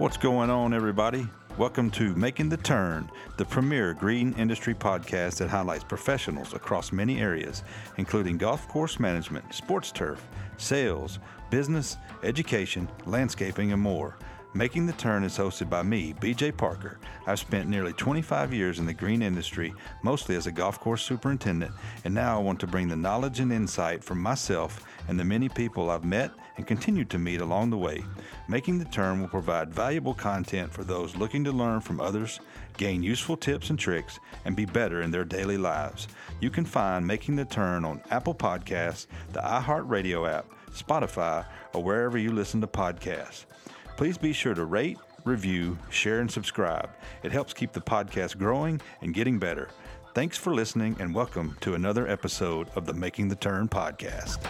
[0.00, 1.28] What's going on, everybody?
[1.58, 7.20] Welcome to Making the Turn, the premier green industry podcast that highlights professionals across many
[7.20, 7.64] areas,
[7.98, 10.26] including golf course management, sports turf,
[10.56, 11.18] sales,
[11.50, 14.16] business, education, landscaping, and more.
[14.52, 16.98] Making the Turn is hosted by me, BJ Parker.
[17.24, 19.72] I've spent nearly 25 years in the green industry,
[20.02, 21.70] mostly as a golf course superintendent,
[22.04, 25.48] and now I want to bring the knowledge and insight from myself and the many
[25.48, 28.02] people I've met and continue to meet along the way.
[28.48, 32.40] Making the Turn will provide valuable content for those looking to learn from others,
[32.76, 36.08] gain useful tips and tricks, and be better in their daily lives.
[36.40, 42.18] You can find Making the Turn on Apple Podcasts, the iHeartRadio app, Spotify, or wherever
[42.18, 43.44] you listen to podcasts.
[43.96, 46.88] Please be sure to rate, review, share, and subscribe.
[47.22, 49.68] It helps keep the podcast growing and getting better.
[50.14, 54.44] Thanks for listening, and welcome to another episode of the Making the Turn podcast.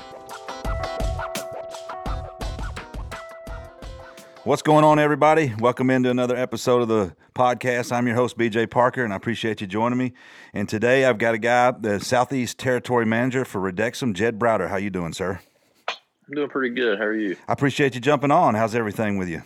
[4.45, 5.53] What's going on, everybody?
[5.59, 7.93] Welcome into another episode of the podcast.
[7.93, 10.15] I'm your host, BJ Parker, and I appreciate you joining me.
[10.55, 14.71] And today I've got a guy, the Southeast Territory Manager for Redexim, Jed Browder.
[14.71, 15.41] How you doing, sir?
[16.31, 16.99] I'm doing pretty good.
[16.99, 17.37] How are you?
[17.49, 18.55] I appreciate you jumping on.
[18.55, 19.43] How's everything with you?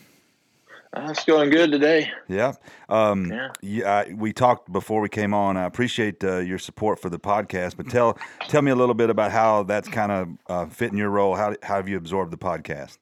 [0.92, 2.10] Uh, it's going good today.
[2.28, 2.52] Yeah.
[2.90, 3.48] Um, yeah.
[3.62, 5.56] yeah we talked before we came on.
[5.56, 8.18] I appreciate uh, your support for the podcast, but tell
[8.48, 11.34] tell me a little bit about how that's kind of uh, fit in your role.
[11.36, 12.98] How, how have you absorbed the podcast?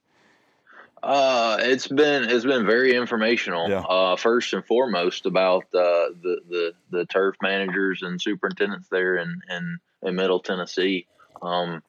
[1.03, 3.69] Uh, it's been it's been very informational.
[3.69, 3.81] Yeah.
[3.81, 9.41] Uh, first and foremost about uh, the the the turf managers and superintendents there in
[9.49, 11.05] in, in Middle Tennessee.
[11.41, 11.83] Um,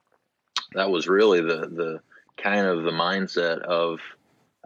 [0.75, 2.01] that was really the the
[2.37, 4.01] kind of the mindset of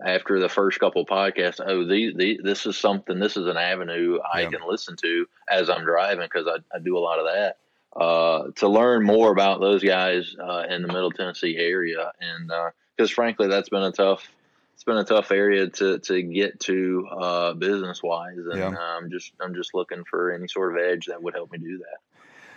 [0.04, 1.60] after the first couple podcasts.
[1.64, 3.18] Oh, these, these this is something.
[3.18, 4.50] This is an avenue I yeah.
[4.50, 7.56] can listen to as I'm driving because I, I do a lot of that.
[7.96, 12.50] Uh, to learn more about those guys uh, in the Middle Tennessee area, and
[12.96, 14.28] because uh, frankly, that's been a tough
[14.74, 18.76] it's been a tough area to to get to uh, business wise, and yeah.
[18.78, 21.78] I'm just I'm just looking for any sort of edge that would help me do
[21.78, 21.98] that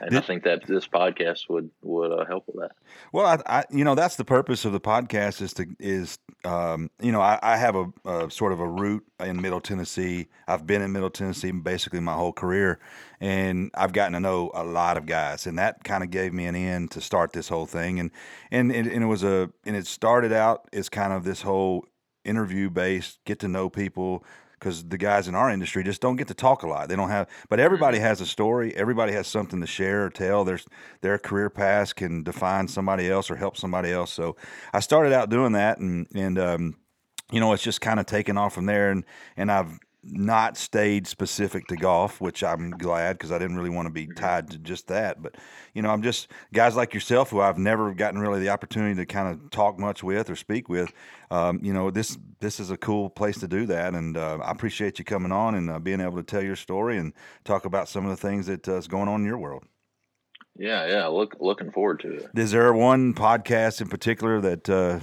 [0.02, 2.72] and I think that this podcast would would uh, help with that.
[3.12, 6.90] Well, I, I, you know that's the purpose of the podcast is to is um,
[7.02, 10.28] you know I, I have a, a, sort of a root in Middle Tennessee.
[10.48, 12.80] I've been in Middle Tennessee basically my whole career,
[13.20, 16.46] and I've gotten to know a lot of guys, and that kind of gave me
[16.46, 18.00] an end to start this whole thing.
[18.00, 18.12] And
[18.52, 21.86] and and, and it was a and it started out as kind of this whole
[22.24, 24.24] interview based, get to know people,
[24.62, 26.88] because the guys in our industry just don't get to talk a lot.
[26.88, 28.06] They don't have, but everybody mm-hmm.
[28.06, 28.76] has a story.
[28.76, 30.46] Everybody has something to share or tell.
[30.46, 30.68] There's
[31.02, 34.14] their career path can define somebody else or help somebody else.
[34.14, 34.36] So
[34.72, 36.78] I started out doing that, and and um,
[37.32, 38.92] you know, it's just kind of taken off from there.
[38.92, 39.04] And
[39.36, 43.86] and I've not stayed specific to golf, which I'm glad because I didn't really want
[43.86, 44.14] to be mm-hmm.
[44.14, 45.22] tied to just that.
[45.22, 45.36] But
[45.74, 49.06] you know, I'm just guys like yourself who I've never gotten really the opportunity to
[49.06, 50.92] kind of talk much with or speak with.
[51.30, 54.52] Um, you know, this this is a cool place to do that, and uh, I
[54.52, 57.14] appreciate you coming on and uh, being able to tell your story and
[57.44, 59.64] talk about some of the things that uh, is going on in your world.
[60.58, 62.30] Yeah, yeah, look looking forward to it.
[62.36, 65.00] Is there one podcast in particular that uh,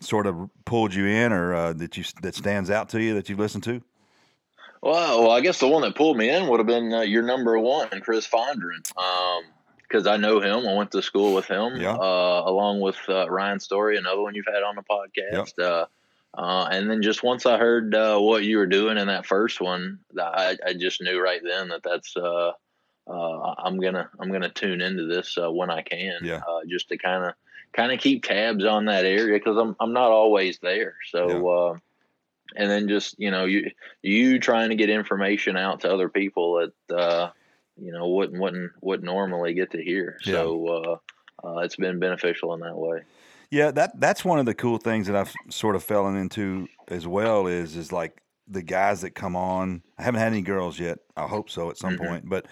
[0.00, 3.30] sort of pulled you in, or uh, that you that stands out to you that
[3.30, 3.82] you've listened to?
[4.84, 7.22] Well, well, I guess the one that pulled me in would have been uh, your
[7.22, 8.82] number one, Chris Fondren,
[9.80, 10.68] because um, I know him.
[10.68, 11.94] I went to school with him, yeah.
[11.94, 15.54] uh, along with uh, Ryan Story, another one you've had on the podcast.
[15.56, 15.66] Yep.
[15.66, 15.86] Uh,
[16.38, 19.58] uh, and then just once I heard uh, what you were doing in that first
[19.58, 22.14] one, I, I just knew right then that that's
[23.06, 26.42] I'm gonna I'm gonna tune into this when I can, yeah.
[26.68, 27.34] just to kind of
[27.72, 30.96] kind of keep tabs on that area because I'm I'm not always there.
[31.10, 31.72] So.
[31.72, 31.78] Yeah
[32.54, 33.70] and then just you know you
[34.02, 37.30] you trying to get information out to other people that uh,
[37.76, 40.18] you know wouldn't wouldn't would normally get to hear.
[40.24, 40.32] Yeah.
[40.32, 43.02] So uh, uh, it's been beneficial in that way.
[43.50, 47.06] Yeah, that that's one of the cool things that I've sort of fallen into as
[47.06, 49.82] well is is like the guys that come on.
[49.98, 50.98] I haven't had any girls yet.
[51.16, 52.04] I hope so at some mm-hmm.
[52.04, 52.46] point, but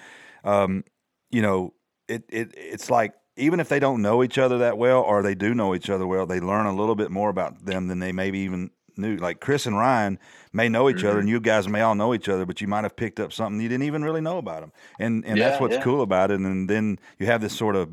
[0.45, 0.85] um,
[1.31, 1.75] you know,
[2.09, 5.35] it it it's like even if they don't know each other that well or they
[5.35, 8.13] do know each other well, they learn a little bit more about them than they
[8.13, 9.17] maybe even knew.
[9.17, 10.19] Like Chris and Ryan
[10.53, 11.07] may know each mm-hmm.
[11.09, 13.33] other, and you guys may all know each other, but you might have picked up
[13.33, 14.73] something you didn't even really know about them.
[14.99, 15.83] And and yeah, that's what's yeah.
[15.83, 16.41] cool about it.
[16.41, 17.91] And then you have this sort of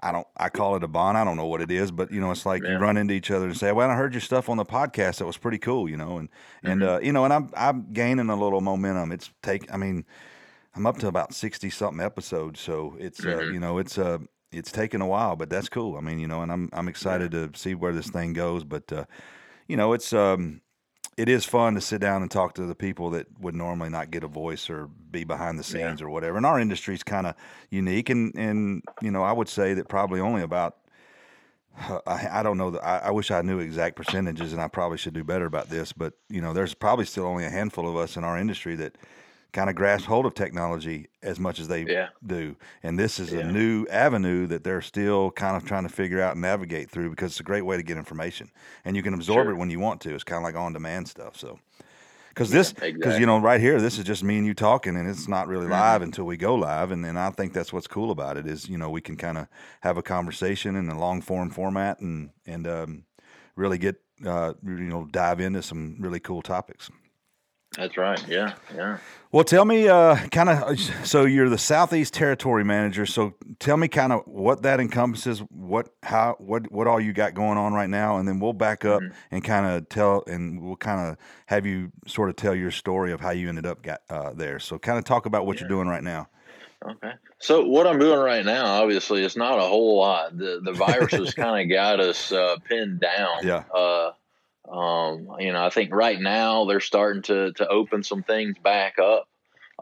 [0.00, 1.18] I don't I call it a bond.
[1.18, 2.72] I don't know what it is, but you know, it's like yeah.
[2.72, 5.18] you run into each other and say, "Well, I heard your stuff on the podcast.
[5.18, 6.18] That was pretty cool," you know.
[6.18, 6.70] And mm-hmm.
[6.70, 9.10] and uh, you know, and I'm I'm gaining a little momentum.
[9.10, 9.72] It's take.
[9.72, 10.04] I mean,
[10.76, 13.48] I'm up to about sixty something episodes, so it's uh, mm-hmm.
[13.48, 14.18] uh, you know, it's uh
[14.52, 15.96] it's taken a while, but that's cool.
[15.96, 18.62] I mean, you know, and I'm I'm excited to see where this thing goes.
[18.62, 19.04] But uh,
[19.68, 20.62] you know, it's um,
[21.16, 24.10] it is fun to sit down and talk to the people that would normally not
[24.10, 26.06] get a voice or be behind the scenes yeah.
[26.06, 26.36] or whatever.
[26.36, 27.34] And our industry is kind of
[27.70, 30.76] unique, and and you know, I would say that probably only about
[32.06, 32.70] I, I don't know.
[32.70, 35.68] The, I, I, wish I knew exact percentages, and I probably should do better about
[35.68, 35.92] this.
[35.92, 38.96] But you know, there's probably still only a handful of us in our industry that
[39.52, 42.08] kind of grasp hold of technology as much as they yeah.
[42.26, 42.54] do.
[42.82, 43.40] And this is yeah.
[43.40, 47.10] a new avenue that they're still kind of trying to figure out and navigate through
[47.10, 48.50] because it's a great way to get information,
[48.84, 49.52] and you can absorb sure.
[49.52, 50.14] it when you want to.
[50.14, 51.36] It's kind of like on demand stuff.
[51.36, 51.58] So
[52.38, 53.20] because this because exactly.
[53.20, 55.64] you know right here this is just me and you talking and it's not really
[55.64, 55.72] mm-hmm.
[55.72, 58.68] live until we go live and, then i think that's what's cool about it is
[58.68, 59.48] you know we can kind of
[59.80, 63.04] have a conversation in a long form format and and um,
[63.56, 66.90] really get uh, you know dive into some really cool topics
[67.78, 68.22] that's right.
[68.28, 68.98] Yeah, yeah.
[69.30, 70.80] Well, tell me, uh, kind of.
[71.06, 73.04] So you're the Southeast Territory Manager.
[73.06, 75.40] So tell me, kind of, what that encompasses.
[75.50, 78.84] What, how, what, what all you got going on right now, and then we'll back
[78.84, 79.14] up mm-hmm.
[79.30, 83.12] and kind of tell, and we'll kind of have you sort of tell your story
[83.12, 84.58] of how you ended up got uh, there.
[84.58, 85.62] So kind of talk about what yeah.
[85.62, 86.28] you're doing right now.
[86.84, 87.12] Okay.
[87.38, 90.36] So what I'm doing right now, obviously, it's not a whole lot.
[90.36, 93.38] The the virus has kind of got us uh, pinned down.
[93.42, 93.64] Yeah.
[93.74, 94.12] Uh,
[94.70, 98.98] um, you know, I think right now they're starting to to open some things back
[98.98, 99.28] up.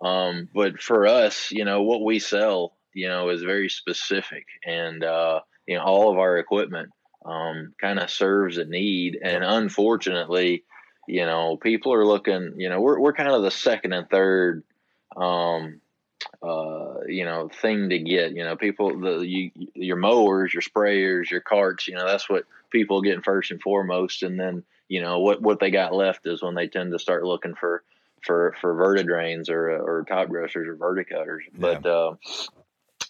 [0.00, 5.03] Um, but for us, you know, what we sell, you know, is very specific, and
[5.03, 6.91] uh, you know, all of our equipment
[7.25, 9.19] um, kind of serves a need.
[9.23, 10.65] And unfortunately,
[11.09, 12.55] you know, people are looking.
[12.56, 14.62] You know, we're we're kind of the second and third.
[15.17, 15.81] Um,
[16.43, 18.33] uh, you know, thing to get.
[18.33, 21.88] You know, people the you, your mowers, your sprayers, your carts.
[21.88, 25.61] You know, that's what people getting first and foremost, and then you know what what
[25.61, 27.83] they got left is when they tend to start looking for
[28.23, 31.44] for for vertidrains or or top dressers or verticutters.
[31.53, 31.59] Yeah.
[31.59, 32.15] But uh,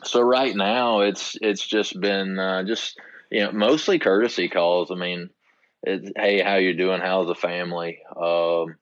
[0.05, 3.01] so right now it's it's just been uh, just
[3.31, 4.91] you know mostly courtesy calls.
[4.91, 5.31] I mean,
[5.83, 7.01] it's, hey, how you doing?
[7.01, 8.01] How's the family?
[8.15, 8.77] Um,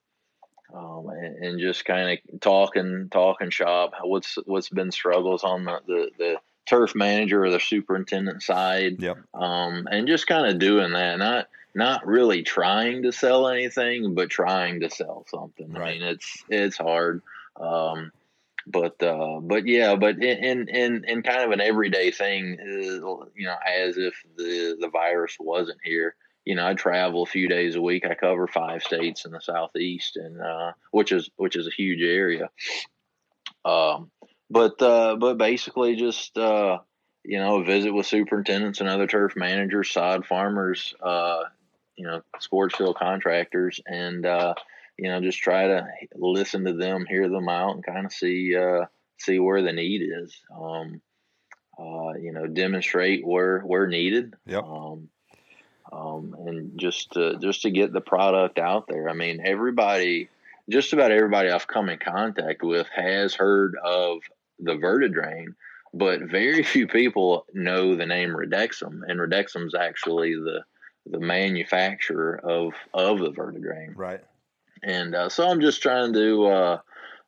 [0.74, 3.92] um, and, and, just kind of talking talking shop.
[4.02, 6.36] What's what's been struggles on the the, the
[6.66, 9.00] turf manager or the superintendent side?
[9.00, 9.18] Yep.
[9.34, 11.18] Um, and just kind of doing that.
[11.18, 15.72] Not not really trying to sell anything, but trying to sell something.
[15.72, 15.96] Right.
[15.96, 17.22] I mean, it's it's hard.
[17.60, 18.12] Um,
[18.66, 23.46] but uh, but yeah, but in in in kind of an everyday thing, uh, you
[23.46, 26.14] know, as if the the virus wasn't here.
[26.44, 28.04] You know, I travel a few days a week.
[28.06, 32.02] I cover five states in the southeast, and uh, which is which is a huge
[32.02, 32.50] area.
[33.64, 34.10] Um,
[34.50, 36.78] but uh, but basically, just uh,
[37.24, 41.44] you know, a visit with superintendents and other turf managers, sod farmers, uh,
[41.96, 44.54] you know sports field contractors and uh,
[44.98, 48.56] you know just try to listen to them, hear them out, and kind of see
[48.56, 48.86] uh,
[49.18, 50.34] see where the need is.
[50.54, 51.00] Um,
[51.78, 54.34] uh, you know, demonstrate where where needed.
[54.46, 54.64] Yep.
[54.64, 55.08] Um,
[55.92, 59.08] um, and just to, just to get the product out there.
[59.08, 60.28] I mean, everybody,
[60.68, 64.20] just about everybody I've come in contact with has heard of
[64.58, 65.54] the Vertidrain,
[65.92, 70.64] but very few people know the name Redexim, and Redexim's actually the
[71.06, 73.92] the manufacturer of of the Vertidrain.
[73.94, 74.20] Right.
[74.82, 76.78] And uh, so I'm just trying to uh,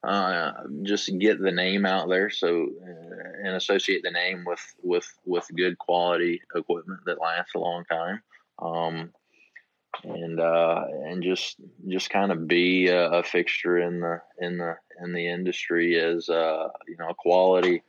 [0.04, 0.52] uh,
[0.82, 5.46] just get the name out there, so uh, and associate the name with with with
[5.56, 8.22] good quality equipment that lasts a long time.
[8.58, 9.12] Um,
[10.04, 11.56] and uh, and just
[11.88, 16.28] just kind of be a, a, fixture in the in the in the industry as
[16.28, 17.82] uh, you know a quality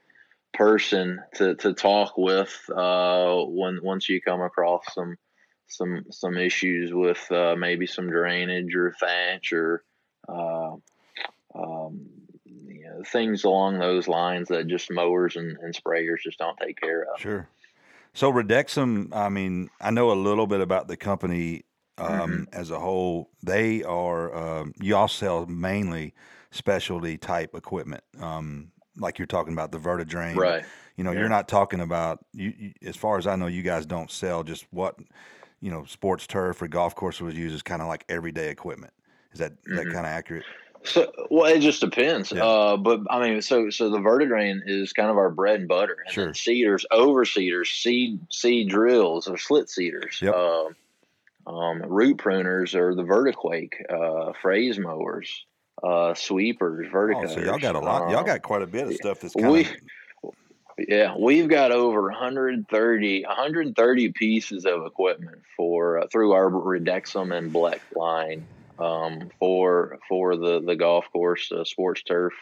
[0.54, 5.17] person to, to talk with when once you come across some
[5.67, 9.83] some some issues with uh, maybe some drainage or thatch or
[10.27, 10.75] uh,
[11.55, 12.07] um,
[12.45, 16.79] you know, things along those lines that just mowers and, and sprayers just don't take
[16.79, 17.19] care of.
[17.19, 17.47] Sure.
[18.13, 21.65] So Redexim, I mean, I know a little bit about the company
[21.97, 22.43] um, mm-hmm.
[22.51, 23.29] as a whole.
[23.43, 26.13] They are um, you all sell mainly
[26.51, 30.36] specialty type equipment, um, like you're talking about the Vertidrain.
[30.36, 30.65] Right.
[30.95, 31.19] You know, yeah.
[31.19, 32.74] you're not talking about you, you.
[32.83, 34.95] As far as I know, you guys don't sell just what
[35.61, 38.93] you know, sports turf or golf course was used as kind of like everyday equipment.
[39.33, 39.75] Is that mm-hmm.
[39.75, 40.45] that kind of accurate?
[40.83, 42.31] So, well, it just depends.
[42.31, 42.45] Yeah.
[42.45, 45.97] Uh, but I mean, so so the vertidrain is kind of our bread and butter.
[46.05, 46.33] And sure.
[46.33, 50.19] Seeders, overseeders, seed seed drills, or slit seeders.
[50.21, 50.33] Yep.
[50.33, 50.65] Uh,
[51.47, 55.45] um, root pruners or the vertiquake, uh, fraise mowers,
[55.81, 57.31] uh, sweepers, verticutters.
[57.31, 58.09] Oh, so y'all got a lot.
[58.09, 59.71] y'all um, got quite a bit of stuff that's kind we, of
[60.77, 67.51] yeah, we've got over 130, 130 pieces of equipment for uh, through our Redexim and
[67.51, 68.46] Black line
[68.79, 72.34] um, for for the the golf course, uh, sports turf,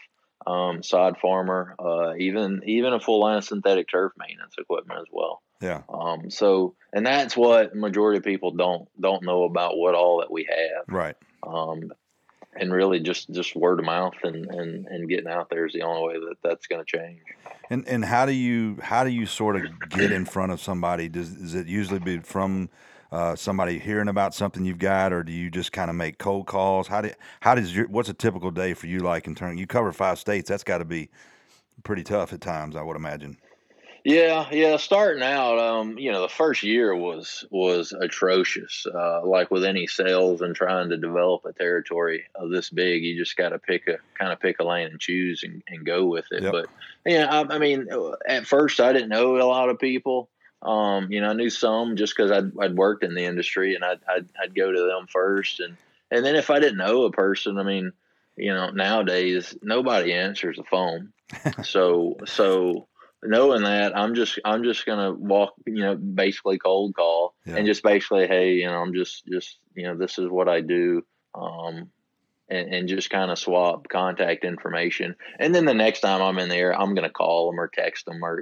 [0.46, 5.08] um, sod farmer, uh, even even a full line of synthetic turf maintenance equipment as
[5.12, 5.42] well.
[5.62, 5.82] Yeah.
[5.88, 6.30] Um.
[6.30, 10.48] So, and that's what majority of people don't don't know about what all that we
[10.50, 10.94] have.
[10.94, 11.16] Right.
[11.46, 11.92] Um.
[12.56, 15.82] And really just just word of mouth and and and getting out there is the
[15.82, 17.22] only way that that's going to change.
[17.70, 21.10] And and how do you how do you sort of get in front of somebody?
[21.10, 22.70] Does is it usually be from
[23.12, 26.48] uh, somebody hearing about something you've got, or do you just kind of make cold
[26.48, 26.88] calls?
[26.88, 29.58] How do how does your what's a typical day for you like in turn?
[29.58, 30.50] You cover five states.
[30.50, 31.10] That's got to be
[31.84, 33.38] pretty tough at times, I would imagine.
[34.06, 34.78] Yeah, yeah.
[34.78, 38.86] Starting out, um, you know, the first year was was atrocious.
[38.86, 43.18] Uh, like with any sales and trying to develop a territory of this big, you
[43.18, 46.06] just got to pick a kind of pick a lane and choose and, and go
[46.06, 46.44] with it.
[46.44, 46.52] Yep.
[46.52, 46.68] But
[47.04, 47.88] yeah, I, I, mean,
[48.28, 50.30] at first I didn't know a lot of people.
[50.62, 53.84] Um, you know, I knew some just because I'd, I'd worked in the industry and
[53.84, 55.78] I'd, I'd I'd go to them first, and
[56.12, 57.92] and then if I didn't know a person, I mean,
[58.38, 61.12] you know, nowadays nobody answers the phone,
[61.64, 62.88] so so
[63.28, 67.58] knowing that I'm just I'm just gonna walk you know basically cold call yeah.
[67.58, 70.62] and just basically hey you know I'm just just you know this is what I
[70.62, 71.04] do
[71.34, 71.90] um
[72.48, 76.50] and, and just kind of swap contact information and then the next time I'm in
[76.50, 78.42] there I'm gonna call them or text them or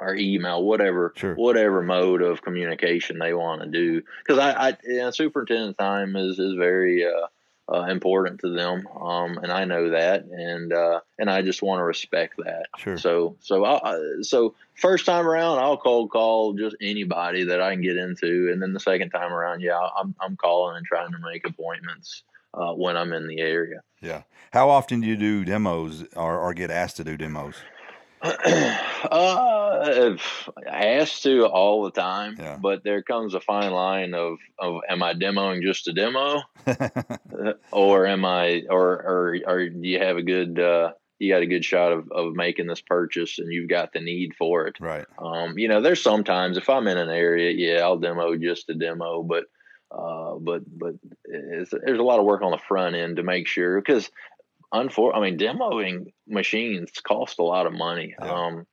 [0.00, 1.34] or email whatever sure.
[1.34, 6.16] whatever mode of communication they want to do because I, I you know, superintendent time
[6.16, 7.26] is is very uh
[7.72, 11.80] uh, important to them, um, and I know that, and uh, and I just want
[11.80, 12.66] to respect that.
[12.78, 12.98] Sure.
[12.98, 17.82] So so I, so first time around, I'll cold call just anybody that I can
[17.82, 21.18] get into, and then the second time around, yeah, I'm I'm calling and trying to
[21.18, 23.80] make appointments uh, when I'm in the area.
[24.00, 24.22] Yeah.
[24.52, 27.56] How often do you do demos or, or get asked to do demos?
[28.24, 30.16] Uh,
[30.66, 32.56] asked to all the time, yeah.
[32.60, 36.42] but there comes a fine line of, of am I demoing just a demo,
[37.70, 41.46] or am I, or or or do you have a good, uh, you got a
[41.46, 45.04] good shot of, of making this purchase and you've got the need for it, right?
[45.18, 48.74] Um, you know, there's sometimes if I'm in an area, yeah, I'll demo just a
[48.74, 49.44] demo, but
[49.90, 50.94] uh, but but
[51.26, 54.10] there's a lot of work on the front end to make sure because
[54.74, 58.14] unfor I mean, demoing machines cost a lot of money.
[58.18, 58.30] Yeah.
[58.30, 58.66] Um,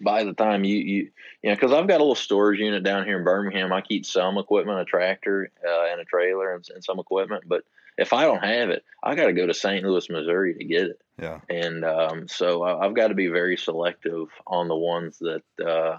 [0.00, 1.10] by the time you you
[1.42, 3.72] you know, because I've got a little storage unit down here in Birmingham.
[3.72, 7.44] I keep some equipment, a tractor uh, and a trailer, and, and, some equipment.
[7.46, 7.62] But
[7.98, 9.84] if I don't have it, I got to go to St.
[9.84, 11.00] Louis, Missouri to get it.
[11.20, 11.40] Yeah.
[11.48, 15.42] And um, so I, have got to be very selective on the ones that.
[15.64, 15.98] Uh,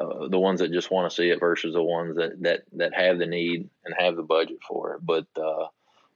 [0.00, 2.94] uh, the ones that just want to see it versus the ones that, that, that
[2.94, 5.00] have the need and have the budget for it.
[5.04, 5.66] But uh,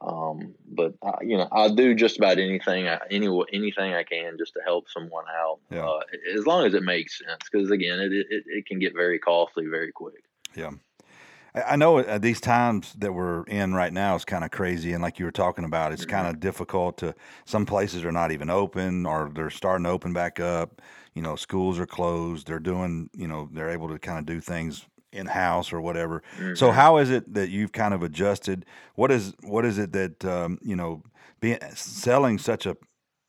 [0.02, 4.54] um, but uh, you know, I'll do just about anything, any anything I can just
[4.54, 5.87] to help someone out, yeah.
[5.87, 6.00] uh,
[6.37, 7.42] as long as it makes sense.
[7.50, 10.25] Because again, it, it it can get very costly very quick.
[10.56, 10.71] Yeah.
[11.54, 14.92] I know at uh, these times that we're in right now is kind of crazy,
[14.92, 16.11] and like you were talking about, it's mm-hmm.
[16.11, 17.14] kind of difficult to.
[17.44, 20.80] Some places are not even open, or they're starting to open back up.
[21.14, 22.47] You know, schools are closed.
[22.47, 26.23] They're doing, you know, they're able to kind of do things in house or whatever.
[26.37, 26.54] Mm-hmm.
[26.54, 28.64] So how is it that you've kind of adjusted?
[28.95, 31.02] What is what is it that um, you know
[31.40, 32.76] being selling such a,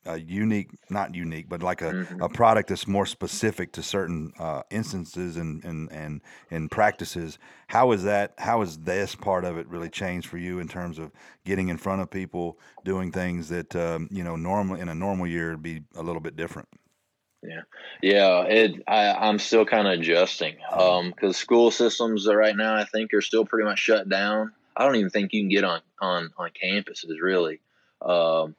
[0.05, 2.21] a unique, not unique, but like a, mm-hmm.
[2.21, 7.37] a product that's more specific to certain uh, instances and, and and and practices?
[7.67, 8.33] How is that?
[8.37, 11.11] How is this part of it really changed for you in terms of
[11.45, 15.27] getting in front of people, doing things that um, you know normally in a normal
[15.27, 16.69] year would be a little bit different?
[17.43, 17.61] Yeah,
[18.01, 18.43] yeah.
[18.43, 18.83] It.
[18.87, 23.21] I, am still kind of adjusting because um, school systems right now, I think, are
[23.21, 24.53] still pretty much shut down.
[24.75, 27.59] I don't even think you can get on on on campuses really,
[28.01, 28.55] um,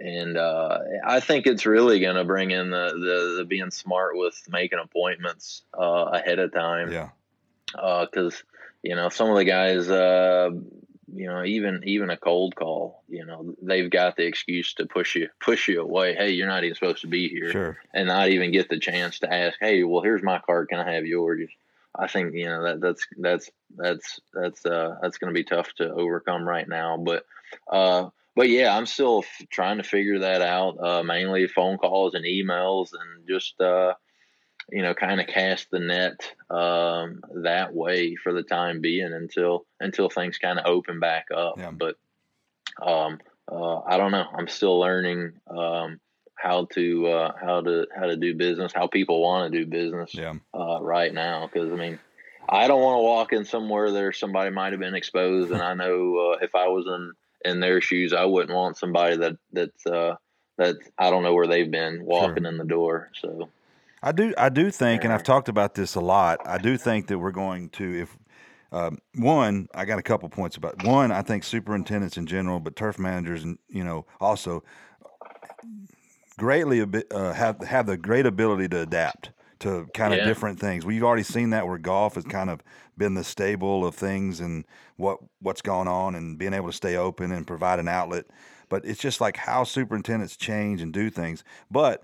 [0.00, 4.16] and uh, I think it's really going to bring in the, the, the being smart
[4.16, 6.90] with making appointments uh, ahead of time.
[6.90, 7.10] Yeah,
[7.72, 10.50] because uh, you know some of the guys uh,
[11.14, 15.14] you know even even a cold call you know they've got the excuse to push
[15.14, 16.14] you push you away.
[16.14, 17.50] Hey you're not even supposed to be here.
[17.50, 17.78] Sure.
[17.92, 20.68] and not even get the chance to ask hey well here's my card.
[20.68, 21.50] Can i have yours?
[21.94, 25.72] I think you know that that's that's that's that's uh that's going to be tough
[25.74, 26.96] to overcome right now.
[26.96, 27.26] But
[27.70, 32.14] uh but yeah i'm still f- trying to figure that out uh mainly phone calls
[32.14, 33.92] and emails and just uh
[34.72, 39.66] you know, kind of cast the net um, that way for the time being until
[39.80, 41.56] until things kind of open back up.
[41.58, 41.72] Yeah.
[41.72, 41.96] But
[42.80, 44.26] um, uh, I don't know.
[44.34, 46.00] I'm still learning um,
[46.36, 50.14] how to uh, how to how to do business, how people want to do business
[50.14, 50.34] yeah.
[50.54, 51.50] uh, right now.
[51.52, 51.98] Because I mean,
[52.48, 55.74] I don't want to walk in somewhere there somebody might have been exposed, and I
[55.74, 57.12] know uh, if I was in
[57.44, 60.16] in their shoes, I wouldn't want somebody that that's uh,
[60.56, 62.52] that I don't know where they've been walking sure.
[62.52, 63.10] in the door.
[63.20, 63.50] So.
[64.02, 64.34] I do.
[64.36, 66.40] I do think, and I've talked about this a lot.
[66.44, 68.18] I do think that we're going to, if
[68.72, 71.12] um, one, I got a couple points about one.
[71.12, 74.64] I think superintendents in general, but turf managers, and you know, also
[76.38, 76.80] greatly
[77.10, 79.30] uh, have have the great ability to adapt
[79.60, 80.24] to kind of yeah.
[80.24, 80.84] different things.
[80.84, 82.60] We've already seen that where golf has kind of
[82.98, 84.64] been the stable of things and
[84.96, 88.24] what what's going on, and being able to stay open and provide an outlet.
[88.68, 91.44] but it's just like how superintendents change and do things.
[91.70, 92.02] But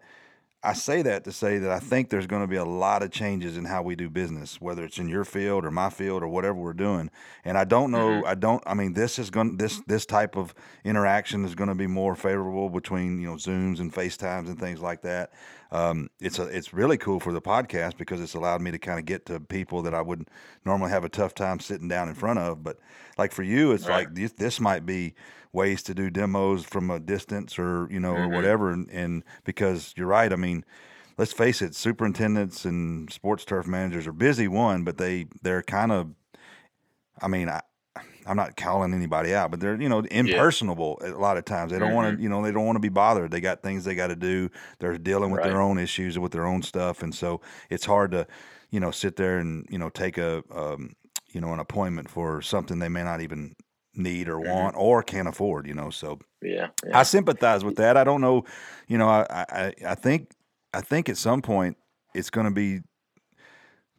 [0.60, 3.12] I say that to say that I think there's going to be a lot of
[3.12, 6.28] changes in how we do business, whether it's in your field or my field or
[6.28, 7.10] whatever we're doing.
[7.44, 8.26] And I don't know, mm-hmm.
[8.26, 11.76] I don't, I mean, this is going, this this type of interaction is going to
[11.76, 15.32] be more favorable between you know Zooms and FaceTimes and things like that.
[15.70, 18.98] Um, it's a, it's really cool for the podcast because it's allowed me to kind
[18.98, 20.26] of get to people that I would
[20.64, 22.64] normally have a tough time sitting down in front of.
[22.64, 22.78] But
[23.16, 24.06] like for you, it's right.
[24.06, 25.14] like this, this might be
[25.52, 28.32] ways to do demos from a distance or you know mm-hmm.
[28.32, 30.64] or whatever and, and, because you're right i mean
[31.16, 35.92] let's face it superintendents and sports turf managers are busy one but they they're kind
[35.92, 36.08] of
[37.22, 37.60] i mean i
[38.28, 41.14] I'm not calling anybody out, but they're you know impersonable yeah.
[41.14, 41.72] a lot of times.
[41.72, 41.96] They don't mm-hmm.
[41.96, 43.30] want to you know they don't want to be bothered.
[43.30, 44.50] They got things they got to do.
[44.78, 45.48] They're dealing with right.
[45.48, 47.40] their own issues and with their own stuff, and so
[47.70, 48.26] it's hard to
[48.70, 50.94] you know sit there and you know take a um,
[51.32, 53.54] you know an appointment for something they may not even
[53.94, 54.50] need or mm-hmm.
[54.50, 55.90] want or can't afford, you know.
[55.90, 57.96] So yeah, yeah, I sympathize with that.
[57.96, 58.44] I don't know,
[58.86, 60.30] you know, I I, I think
[60.72, 61.76] I think at some point
[62.14, 62.80] it's going to be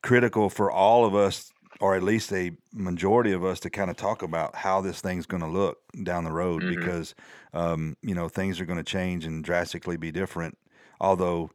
[0.01, 3.95] critical for all of us or at least a majority of us to kind of
[3.95, 6.75] talk about how this thing's going to look down the road mm-hmm.
[6.75, 7.15] because
[7.53, 10.57] um, you know things are going to change and drastically be different
[10.99, 11.49] although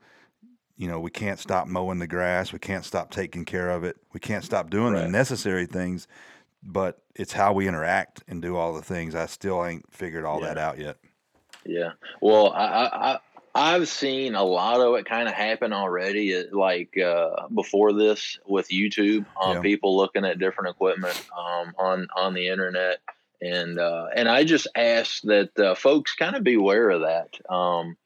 [0.77, 3.97] you know we can't stop mowing the grass we can't stop taking care of it
[4.13, 5.03] we can't stop doing right.
[5.03, 6.07] the necessary things
[6.65, 9.15] but it's how we interact and do all the things.
[9.15, 10.47] I still ain't figured all yeah.
[10.47, 10.97] that out yet.
[11.65, 11.93] Yeah.
[12.21, 13.19] Well, I, I
[13.55, 16.45] I've seen a lot of it kind of happen already.
[16.51, 19.63] Like uh, before this with YouTube, um, yeah.
[19.63, 22.99] people looking at different equipment um, on on the internet,
[23.41, 27.39] and uh, and I just ask that uh, folks kind of beware of that.
[27.49, 27.97] Um,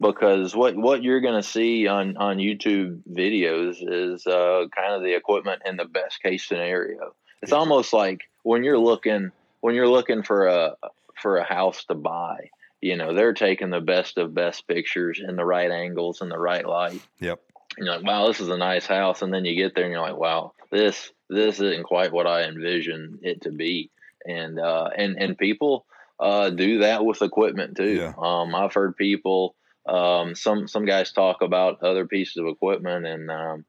[0.00, 5.02] because what what you're going to see on on YouTube videos is uh, kind of
[5.02, 7.14] the equipment in the best case scenario.
[7.42, 10.76] It's almost like when you're looking when you're looking for a
[11.20, 12.50] for a house to buy.
[12.80, 16.38] You know, they're taking the best of best pictures in the right angles and the
[16.38, 17.00] right light.
[17.20, 17.40] Yep.
[17.76, 19.92] And you're like, wow, this is a nice house, and then you get there and
[19.92, 23.90] you're like, wow, this this isn't quite what I envisioned it to be.
[24.26, 25.86] And uh, and and people
[26.20, 27.94] uh, do that with equipment too.
[27.94, 28.12] Yeah.
[28.18, 29.54] Um, I've heard people
[29.86, 33.64] um, some some guys talk about other pieces of equipment and um,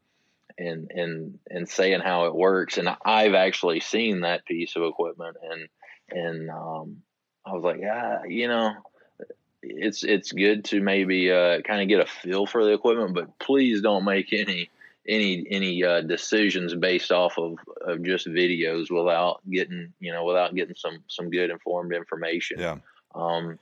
[0.57, 2.77] and and and saying how it works.
[2.77, 5.67] And I've actually seen that piece of equipment, and
[6.09, 6.97] and um,
[7.45, 8.73] I was like, yeah, you know,
[9.61, 13.39] it's it's good to maybe uh, kind of get a feel for the equipment, but
[13.39, 14.69] please don't make any
[15.07, 20.55] any any uh, decisions based off of, of just videos without getting you know without
[20.55, 22.59] getting some some good informed information.
[22.59, 22.77] Yeah.
[23.15, 23.59] Um,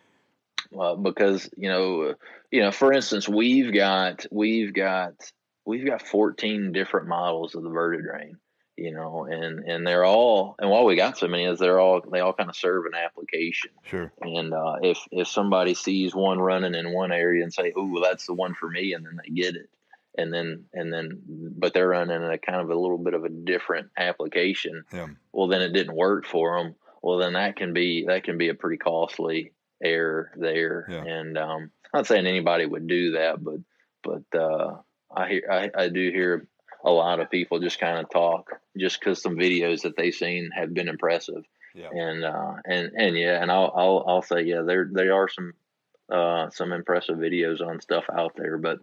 [0.78, 2.16] uh, because you know,
[2.52, 5.14] you know, for instance, we've got we've got
[5.66, 8.34] we've got 14 different models of the VertiDrain,
[8.78, 12.02] you know, and and they're all and why we got so many is they're all
[12.02, 13.72] they all kind of serve an application.
[13.84, 14.12] Sure.
[14.22, 18.26] And uh, if if somebody sees one running in one area and say, "Oh, that's
[18.26, 19.70] the one for me," and then they get it,
[20.18, 21.22] and then and then
[21.58, 24.84] but they're running a kind of a little bit of a different application.
[24.92, 25.08] Yeah.
[25.32, 26.76] Well, then it didn't work for them.
[27.02, 30.88] Well, then that can be that can be a pretty costly error there.
[30.90, 31.04] Yeah.
[31.04, 33.60] And um, I'm not saying anybody would do that, but
[34.04, 34.78] but uh,
[35.16, 36.48] I hear I, I do hear
[36.84, 40.50] a lot of people just kind of talk just because some videos that they've seen
[40.56, 41.44] have been impressive.
[41.76, 41.90] Yeah.
[41.92, 45.54] And uh, and and yeah, and I'll I'll, I'll say yeah, there there are some
[46.12, 48.80] uh, some impressive videos on stuff out there, but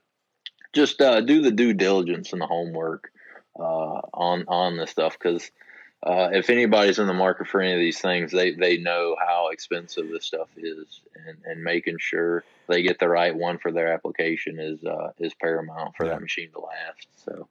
[0.72, 3.10] just uh, do the due diligence and the homework
[3.58, 5.50] uh, on on this stuff because
[6.02, 9.48] uh, if anybody's in the market for any of these things, they they know how
[9.48, 13.92] expensive this stuff is, and, and making sure they get the right one for their
[13.92, 16.12] application is uh, is paramount for yeah.
[16.12, 17.08] that machine to last.
[17.16, 17.48] So,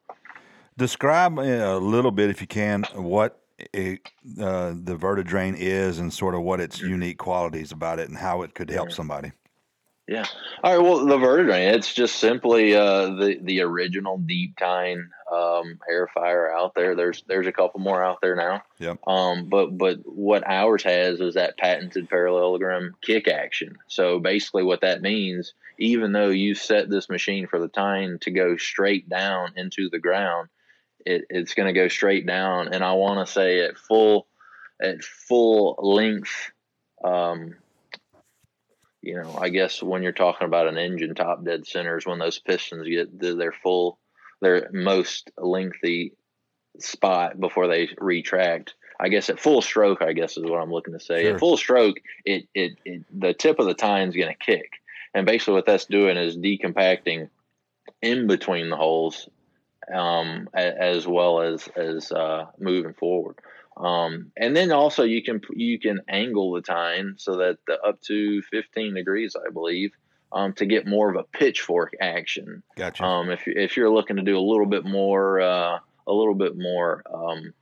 [0.77, 3.41] describe a little bit, if you can, what
[3.73, 8.17] it, uh, the VertiDrain is, and sort of what its unique qualities about it, and
[8.17, 9.33] how it could help somebody.
[10.07, 10.25] Yeah.
[10.63, 10.81] All right.
[10.81, 16.49] Well, the VertiDrain, it's just simply uh, the the original deep tine um, air fire
[16.49, 16.95] out there.
[16.95, 18.63] There's there's a couple more out there now.
[18.79, 19.05] Yep.
[19.05, 23.77] Um, but but what ours has is that patented parallelogram kick action.
[23.87, 28.31] So basically, what that means, even though you set this machine for the tine to
[28.31, 30.47] go straight down into the ground,
[31.05, 32.73] it, it's going to go straight down.
[32.73, 34.25] And I want to say at full
[34.81, 36.51] at full length.
[37.03, 37.55] Um,
[39.01, 42.19] you know, I guess when you're talking about an engine top dead center is when
[42.19, 43.99] those pistons get to their full,
[44.41, 46.13] their most lengthy
[46.79, 48.75] spot before they retract.
[48.99, 51.23] I guess at full stroke, I guess is what I'm looking to say.
[51.23, 51.33] Sure.
[51.33, 54.71] At full stroke, it, it, it the tip of the tine is going to kick,
[55.13, 57.29] and basically what that's doing is decompacting
[58.01, 59.29] in between the holes,
[59.93, 63.37] um, as well as as uh, moving forward.
[63.79, 68.01] Um, and then also you can you can angle the tine so that the up
[68.03, 69.91] to 15 degrees, I believe,
[70.31, 72.63] um, to get more of a pitchfork action.
[72.75, 73.03] Gotcha.
[73.03, 76.57] Um, if if you're looking to do a little bit more, uh, a little bit
[76.57, 77.53] more, um,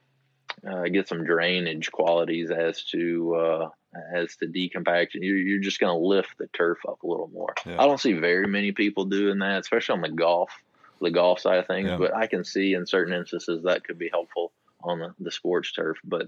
[0.65, 3.69] uh, get some drainage qualities as to uh,
[4.13, 5.15] as to decompaction.
[5.21, 7.53] You're, you're just going to lift the turf up a little more.
[7.65, 7.81] Yeah.
[7.81, 10.49] I don't see very many people doing that, especially on the golf,
[11.01, 11.89] the golf side of things.
[11.89, 11.97] Yeah.
[11.97, 14.53] But I can see in certain instances that could be helpful
[14.85, 15.97] on the, the sports turf.
[16.03, 16.27] But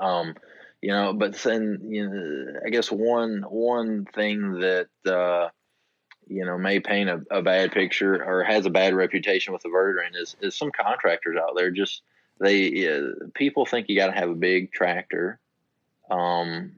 [0.00, 0.34] um,
[0.82, 5.48] you know, but then you know, I guess one one thing that uh,
[6.26, 9.68] you know may paint a, a, bad picture or has a bad reputation with the
[9.68, 12.02] vertidrain is is some contractors out there just
[12.40, 15.38] they uh, people think you got to have a big tractor
[16.10, 16.72] um,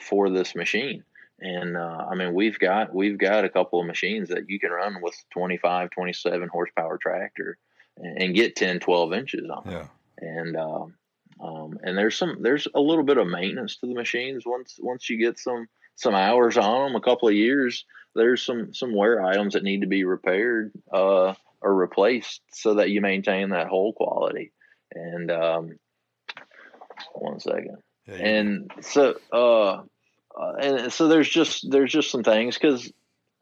[0.00, 1.04] for this machine.
[1.40, 4.70] And uh, I mean, we've got we've got a couple of machines that you can
[4.70, 7.58] run with 25, 27 horsepower tractor
[7.96, 9.70] and, and get 10, 12 inches on.
[9.70, 9.86] Yeah.
[10.18, 10.94] And um,
[11.40, 15.10] um, and there's some there's a little bit of maintenance to the machines once once
[15.10, 17.84] you get some some hours on them, a couple of years.
[18.14, 22.90] There's some some wear items that need to be repaired uh, or replaced so that
[22.90, 24.52] you maintain that whole quality.
[24.92, 25.78] And um,
[27.12, 27.78] one second.
[28.06, 29.82] Yeah, and so uh,
[30.38, 32.92] uh, and so there's just there's just some things because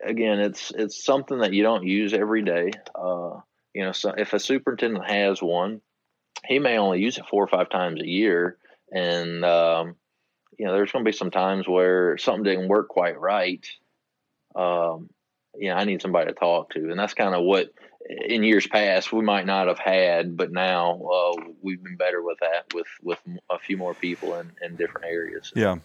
[0.05, 2.71] again it's it's something that you don't use every day.
[2.95, 3.41] Uh,
[3.75, 5.81] you know, so if a superintendent has one,
[6.47, 8.59] he may only use it four or five times a year,
[8.93, 9.97] and um,
[10.59, 13.67] you know there's going to be some times where something didn't work quite right.
[14.55, 15.11] Um,
[15.57, 17.73] you know, I need somebody to talk to, and that's kind of what
[18.09, 22.39] in years past we might not have had, but now uh, we've been better with
[22.41, 23.19] that with with
[23.51, 25.53] a few more people in, in different areas.
[25.55, 25.77] Yeah,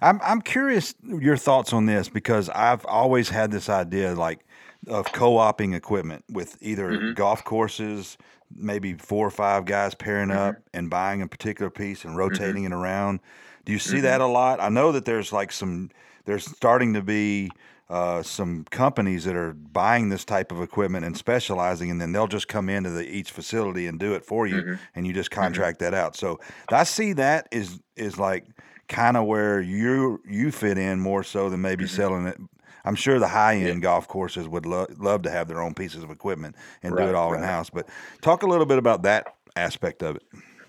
[0.00, 4.40] I'm I'm curious your thoughts on this because I've always had this idea like
[4.86, 7.12] of co-oping equipment with either mm-hmm.
[7.12, 8.16] golf courses,
[8.54, 10.38] maybe four or five guys pairing mm-hmm.
[10.38, 12.72] up and buying a particular piece and rotating mm-hmm.
[12.72, 13.20] it around.
[13.64, 14.02] Do you see mm-hmm.
[14.02, 14.60] that a lot?
[14.60, 15.90] I know that there's like some
[16.24, 17.50] there's starting to be
[17.88, 22.28] uh, some companies that are buying this type of equipment and specializing, and then they'll
[22.28, 24.74] just come into the, each facility and do it for you, mm-hmm.
[24.94, 25.40] and you just mm-hmm.
[25.40, 25.92] contract mm-hmm.
[25.92, 26.14] that out.
[26.16, 26.38] So
[26.70, 28.46] I see that is is like
[28.88, 31.96] kind of where you you fit in more so than maybe mm-hmm.
[31.96, 32.38] selling it.
[32.84, 33.74] I'm sure the high end yeah.
[33.80, 37.08] golf courses would lo- love to have their own pieces of equipment and right, do
[37.10, 37.40] it all right.
[37.40, 37.70] in house.
[37.70, 37.88] But
[38.20, 40.22] talk a little bit about that aspect of it.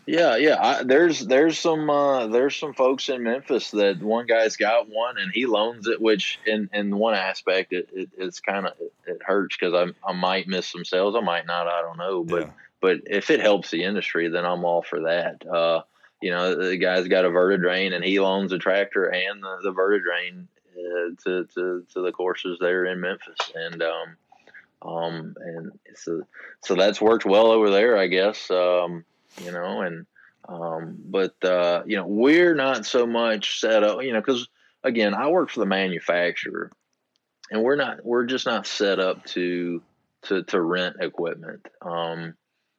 [0.08, 0.58] Yeah, yeah.
[0.60, 5.18] I, there's there's some uh, there's some folks in Memphis that one guy's got one
[5.18, 8.94] and he loans it, which in in one aspect it, it it's kind of it,
[9.06, 12.24] it, hurts because I I might miss some sales, I might not, I don't know,
[12.24, 12.52] but yeah.
[12.82, 15.48] but if it helps the industry, then I'm all for that.
[15.48, 15.84] Uh,
[16.20, 19.60] you know, the guy's got a verted vertidrain and he loans a tractor and the,
[19.64, 20.48] the vertidrain
[20.78, 24.16] uh, to to to the courses there in Memphis, and um
[24.82, 26.24] um and so
[26.64, 28.50] so that's worked well over there, I guess.
[28.50, 29.06] Um,
[29.44, 30.06] you know, and
[30.48, 34.48] um, but uh, you know, we're not so much set up, you know, because
[34.84, 36.72] again, I work for the manufacturer,
[37.50, 39.82] and we're not, we're just not set up to
[40.24, 41.66] to to rent equipment.
[41.82, 42.36] Um,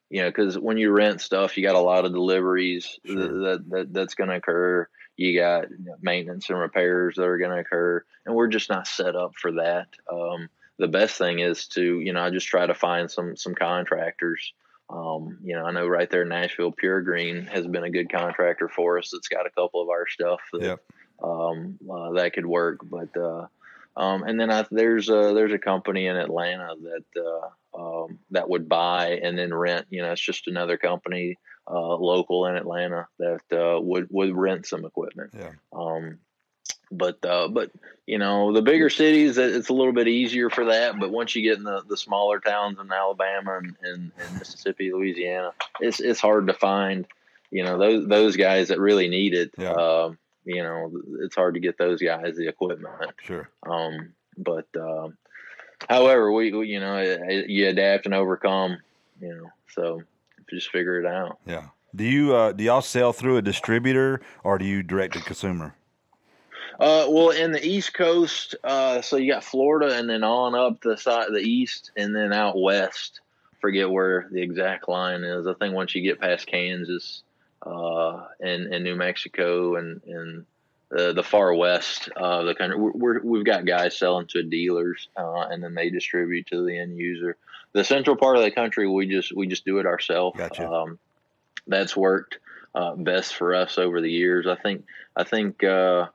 [0.09, 3.15] you know, because when you rent stuff, you got a lot of deliveries sure.
[3.15, 4.87] that, that that's going to occur.
[5.17, 5.65] You got
[6.01, 9.51] maintenance and repairs that are going to occur, and we're just not set up for
[9.53, 9.87] that.
[10.11, 10.49] Um,
[10.79, 14.53] the best thing is to, you know, I just try to find some some contractors
[14.89, 18.11] um, you know, I know right there, in Nashville Pure Green has been a good
[18.11, 19.13] contractor for us.
[19.13, 20.83] It's got a couple of our stuff that yep.
[21.21, 22.81] um, uh, that could work.
[22.83, 23.47] But uh,
[23.95, 27.21] um, and then I, there's a, there's a company in Atlanta that
[27.75, 29.87] uh, um, that would buy and then rent.
[29.89, 34.65] You know, it's just another company uh, local in Atlanta that uh, would would rent
[34.65, 35.31] some equipment.
[35.37, 35.51] Yeah.
[35.71, 36.19] Um,
[36.93, 37.71] but uh, but
[38.05, 41.41] you know the bigger cities it's a little bit easier for that but once you
[41.41, 46.19] get in the, the smaller towns in alabama and, and, and, mississippi louisiana it's it's
[46.19, 47.07] hard to find
[47.49, 49.71] you know those those guys that really need it yeah.
[49.71, 50.13] uh,
[50.45, 55.07] you know it's hard to get those guys the equipment sure um but uh,
[55.89, 56.99] however we, we you know
[57.47, 58.77] you adapt and overcome
[59.21, 60.03] you know so
[60.49, 64.57] just figure it out yeah do you uh, do y'all sell through a distributor or
[64.57, 65.75] do you direct to consumer
[66.79, 70.81] uh, well, in the East Coast, uh, so you got Florida, and then on up
[70.81, 73.21] the side, the east, and then out west.
[73.61, 75.47] Forget where the exact line is.
[75.47, 77.23] I think once you get past Kansas
[77.65, 80.45] uh, and, and New Mexico and and
[80.93, 85.09] the, the far west of the country, we're, we have got guys selling to dealers,
[85.17, 87.35] uh, and then they distribute to the end user.
[87.73, 90.37] The central part of the country, we just we just do it ourselves.
[90.37, 90.69] Gotcha.
[90.69, 90.99] Um,
[91.65, 92.37] that's worked
[92.75, 94.45] uh, best for us over the years.
[94.45, 96.07] I think I think uh,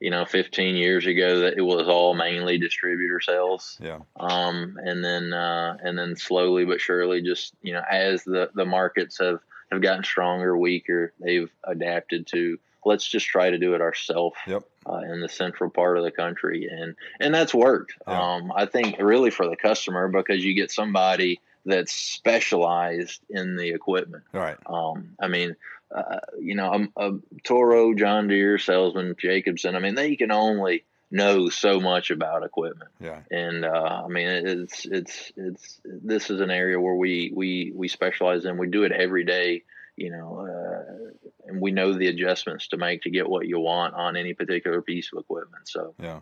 [0.00, 3.78] you know, 15 years ago that it was all mainly distributor sales.
[3.80, 4.00] Yeah.
[4.16, 8.66] Um, and then, uh, and then slowly but surely, just, you know, as the, the
[8.66, 11.14] markets have, have gotten stronger, weaker.
[11.20, 14.62] They've adapted to let's just try to do it ourselves yep.
[14.86, 17.94] uh, in the central part of the country, and and that's worked.
[18.06, 18.34] Yeah.
[18.34, 23.70] Um, I think really for the customer because you get somebody that's specialized in the
[23.70, 24.24] equipment.
[24.32, 24.56] Right.
[24.66, 25.56] Um, I mean,
[25.94, 29.76] uh, you know, a, a Toro, John Deere salesman, Jacobsen.
[29.76, 32.90] I mean, they can only know so much about equipment.
[33.00, 33.20] Yeah.
[33.30, 37.88] And uh, I mean, it's it's it's this is an area where we we we
[37.88, 38.58] specialize in.
[38.58, 39.62] We do it every day.
[39.96, 43.94] You know, uh, and we know the adjustments to make to get what you want
[43.94, 45.68] on any particular piece of equipment.
[45.68, 46.20] So yeah,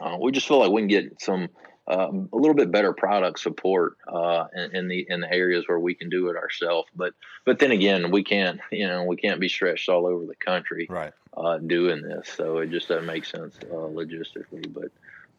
[0.00, 1.48] uh, we just feel like we can get some
[1.88, 5.80] uh, a little bit better product support uh, in, in, the in the areas where
[5.80, 6.88] we can do it ourselves.
[6.94, 10.36] But but then again, we can't you know we can't be stretched all over the
[10.36, 11.12] country right.
[11.36, 12.28] uh, doing this.
[12.36, 14.72] So it just doesn't make sense uh, logistically.
[14.72, 14.92] But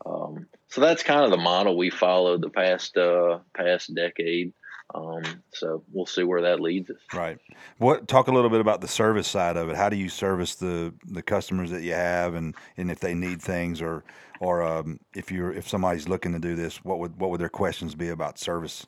[0.05, 4.53] um, so that's kind of the model we followed the past uh, past decade.
[4.93, 6.97] Um, so we'll see where that leads us.
[7.13, 7.38] Right.
[7.77, 9.75] What talk a little bit about the service side of it.
[9.75, 13.41] How do you service the the customers that you have, and and if they need
[13.41, 14.03] things, or
[14.39, 17.49] or um, if you're if somebody's looking to do this, what would what would their
[17.49, 18.86] questions be about service?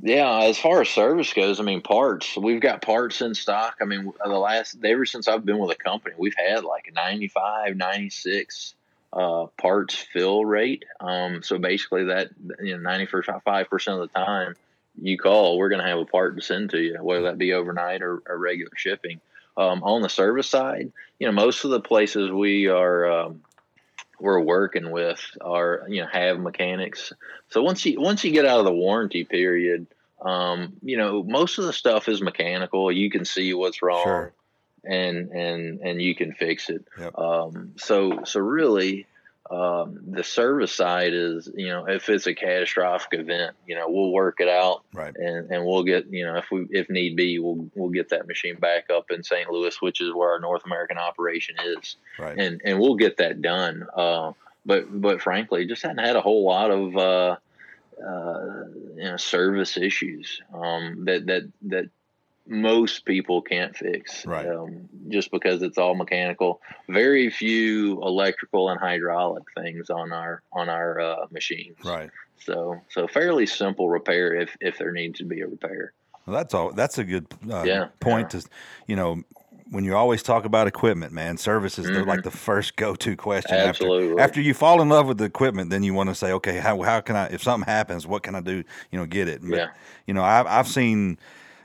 [0.00, 2.36] Yeah, as far as service goes, I mean parts.
[2.36, 3.78] We've got parts in stock.
[3.80, 6.92] I mean, the last ever since I've been with the company, we've had like a
[6.92, 8.74] 95, 96
[9.12, 10.84] uh, parts fill rate.
[11.00, 14.54] Um, so basically, that you know, ninety five percent of the time
[15.00, 17.52] you call, we're going to have a part to send to you, whether that be
[17.52, 19.20] overnight or, or regular shipping.
[19.56, 23.42] Um, on the service side, you know, most of the places we are um,
[24.20, 27.12] we're working with are you know have mechanics.
[27.50, 29.86] So once you once you get out of the warranty period,
[30.20, 32.90] um, you know most of the stuff is mechanical.
[32.90, 34.32] You can see what's wrong, sure.
[34.84, 36.84] and and and you can fix it.
[36.98, 37.18] Yep.
[37.18, 39.06] Um, so so really,
[39.50, 44.12] um, the service side is, you know, if it's a catastrophic event, you know, we'll
[44.12, 45.14] work it out, right?
[45.16, 48.26] And and we'll get, you know, if we if need be, we'll we'll get that
[48.26, 49.48] machine back up in St.
[49.48, 52.38] Louis, which is where our North American operation is, right?
[52.38, 53.86] And and we'll get that done.
[53.96, 54.32] Uh,
[54.66, 57.36] but but frankly, just hadn't had a whole lot of uh,
[58.06, 58.64] uh,
[58.96, 61.88] you know service issues um, that that that
[62.48, 64.48] most people can't fix, right?
[64.48, 66.60] Um, just because it's all mechanical.
[66.88, 72.10] Very few electrical and hydraulic things on our on our uh, machines, right?
[72.38, 75.92] So so fairly simple repair if if there needs to be a repair.
[76.26, 76.72] Well, that's all.
[76.72, 78.40] That's a good uh, yeah, point yeah.
[78.40, 78.48] to,
[78.86, 79.22] you know,
[79.70, 82.00] when you always talk about equipment, man, service is mm-hmm.
[82.00, 83.54] the, like the first go-to question.
[83.54, 84.10] Absolutely.
[84.10, 86.58] After, after you fall in love with the equipment, then you want to say, okay,
[86.58, 89.40] how, how can I, if something happens, what can I do, you know, get it.
[89.42, 89.68] But, yeah.
[90.06, 91.18] You know, I've, I've seen,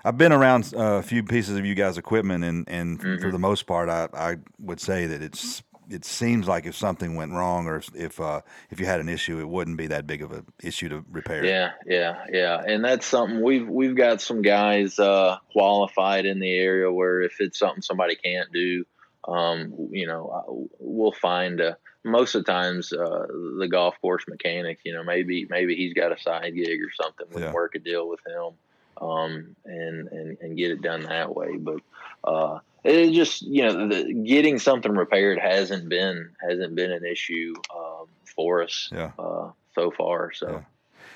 [0.06, 3.22] I've been around uh, a few pieces of you guys' equipment, and, and mm-hmm.
[3.22, 7.16] for the most part, I, I would say that it's it seems like if something
[7.16, 10.22] went wrong or if uh, if you had an issue, it wouldn't be that big
[10.22, 11.46] of an issue to repair.
[11.46, 16.52] Yeah, yeah, yeah, and that's something we've we've got some guys uh, qualified in the
[16.52, 18.86] area where if it's something somebody can't do,
[19.28, 21.62] um, you know, uh, we'll find.
[21.62, 23.28] A, most of the times, uh,
[23.60, 27.28] the golf course mechanic, you know, maybe maybe he's got a side gig or something.
[27.34, 27.48] We yeah.
[27.48, 28.56] can work a deal with him
[29.00, 31.58] um, and, and and get it done that way.
[31.58, 31.82] But
[32.24, 37.54] uh, it just you know the, getting something repaired hasn't been hasn't been an issue
[37.76, 39.12] um, for us yeah.
[39.18, 40.32] uh, so far.
[40.34, 40.50] So.
[40.50, 40.62] Yeah.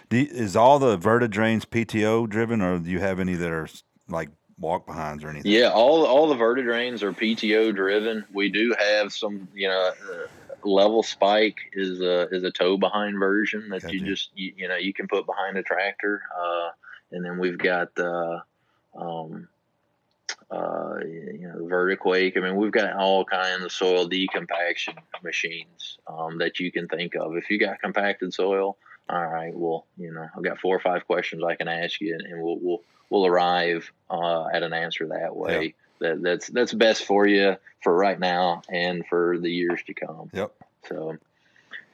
[0.10, 3.68] You, is all the Vertidrains PTO driven, or do you have any that are
[4.08, 5.52] like walk behinds or anything?
[5.52, 8.26] Yeah, all all the Vertidrains are PTO driven.
[8.34, 10.28] We do have some, you know, uh,
[10.68, 14.76] level spike is a is a tow behind version that you just you, you, know
[14.76, 16.22] you can put behind a tractor.
[16.38, 16.70] Uh,
[17.12, 18.41] and then we've got the
[18.96, 19.48] um,
[20.52, 22.38] uh, you know Vertiquake.
[22.38, 27.15] I mean, we've got all kinds of soil decompaction machines um, that you can think
[27.15, 27.36] of.
[27.36, 28.78] If you got compacted soil,
[29.10, 32.15] all right, well, you know, I've got four or five questions I can ask you,
[32.15, 35.63] and we'll we'll we'll arrive uh, at an answer that way.
[35.63, 35.74] Yep.
[36.00, 40.30] That that's that's best for you for right now and for the years to come.
[40.34, 40.54] Yep.
[40.88, 41.17] So.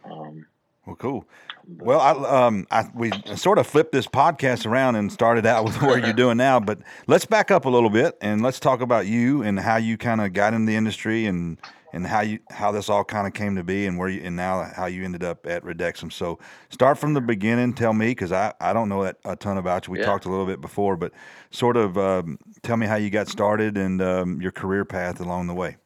[0.06, 0.46] Um,
[0.86, 1.26] well, cool.
[1.66, 5.76] Well, I, um, I, we sort of flipped this podcast around and started out with
[5.82, 9.08] what you're doing now, but let's back up a little bit and let's talk about
[9.08, 11.58] you and how you kind of got in the industry and
[11.94, 14.36] and how you how this all kind of came to be and where you and
[14.36, 16.12] now how you ended up at Redexim.
[16.12, 17.74] So start from the beginning.
[17.74, 19.94] Tell me because I, I don't know that a ton about you.
[19.94, 20.06] We yeah.
[20.06, 21.14] talked a little bit before, but
[21.52, 25.48] sort of um, tell me how you got started and um, your career path along
[25.48, 25.78] the way.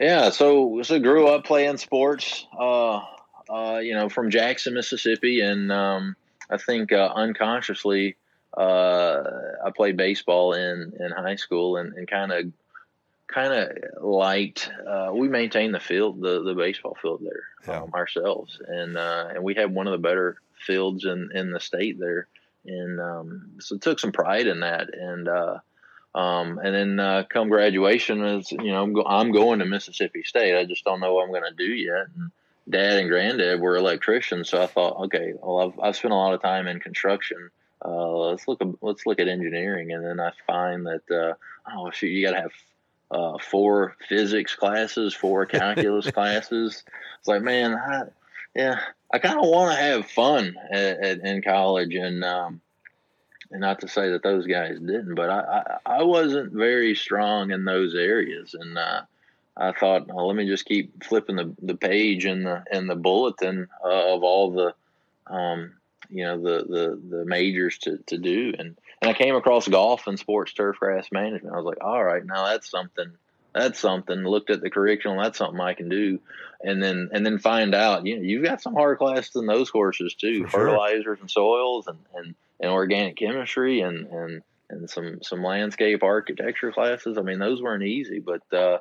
[0.00, 2.46] Yeah, so so grew up playing sports.
[2.58, 3.00] Uh,
[3.52, 6.16] uh, you know, from Jackson, Mississippi, and um,
[6.48, 8.16] I think uh, unconsciously
[8.56, 9.22] uh,
[9.64, 12.52] I played baseball in in high school and kind of
[13.26, 14.70] kind of liked.
[14.88, 17.82] Uh, we maintained the field, the the baseball field there yeah.
[17.82, 20.36] um, ourselves, and uh, and we had one of the better
[20.66, 22.28] fields in in the state there,
[22.64, 25.28] and um, so took some pride in that, and
[26.14, 30.22] Um, and then uh, come graduation, is you know I'm, go- I'm, going to Mississippi
[30.24, 30.54] State.
[30.54, 32.06] I just don't know what I'm going to do yet.
[32.14, 32.30] And
[32.68, 36.34] Dad and Granddad were electricians, so I thought, okay, well I've, I've spent a lot
[36.34, 37.50] of time in construction.
[37.84, 41.34] Uh, let's look at, let's look at engineering, and then I find that uh,
[41.74, 42.52] oh shoot, you got to have
[43.10, 46.84] uh, four physics classes, four calculus classes.
[47.18, 48.02] It's like, man, I,
[48.54, 48.80] yeah,
[49.12, 52.60] I kind of want to have fun at, at, in college, and um,
[53.50, 57.50] and not to say that those guys didn't, but I, I, I wasn't very strong
[57.50, 59.02] in those areas, and uh,
[59.56, 62.96] I thought, well, let me just keep flipping the, the page in the in the
[62.96, 64.74] bulletin uh, of all the,
[65.26, 65.74] um,
[66.08, 70.06] you know, the, the the majors to to do, and and I came across golf
[70.06, 71.54] and sports turf grass management.
[71.54, 73.12] I was like, all right, now that's something.
[73.54, 74.24] That's something.
[74.24, 75.18] Looked at the curriculum.
[75.22, 76.18] That's something I can do,
[76.62, 78.06] and then and then find out.
[78.06, 81.98] You know, you've got some hard classes in those courses too, fertilizers and soils, and
[82.14, 87.18] and and organic chemistry and and and some some landscape architecture classes.
[87.18, 88.78] I mean, those weren't easy, but uh,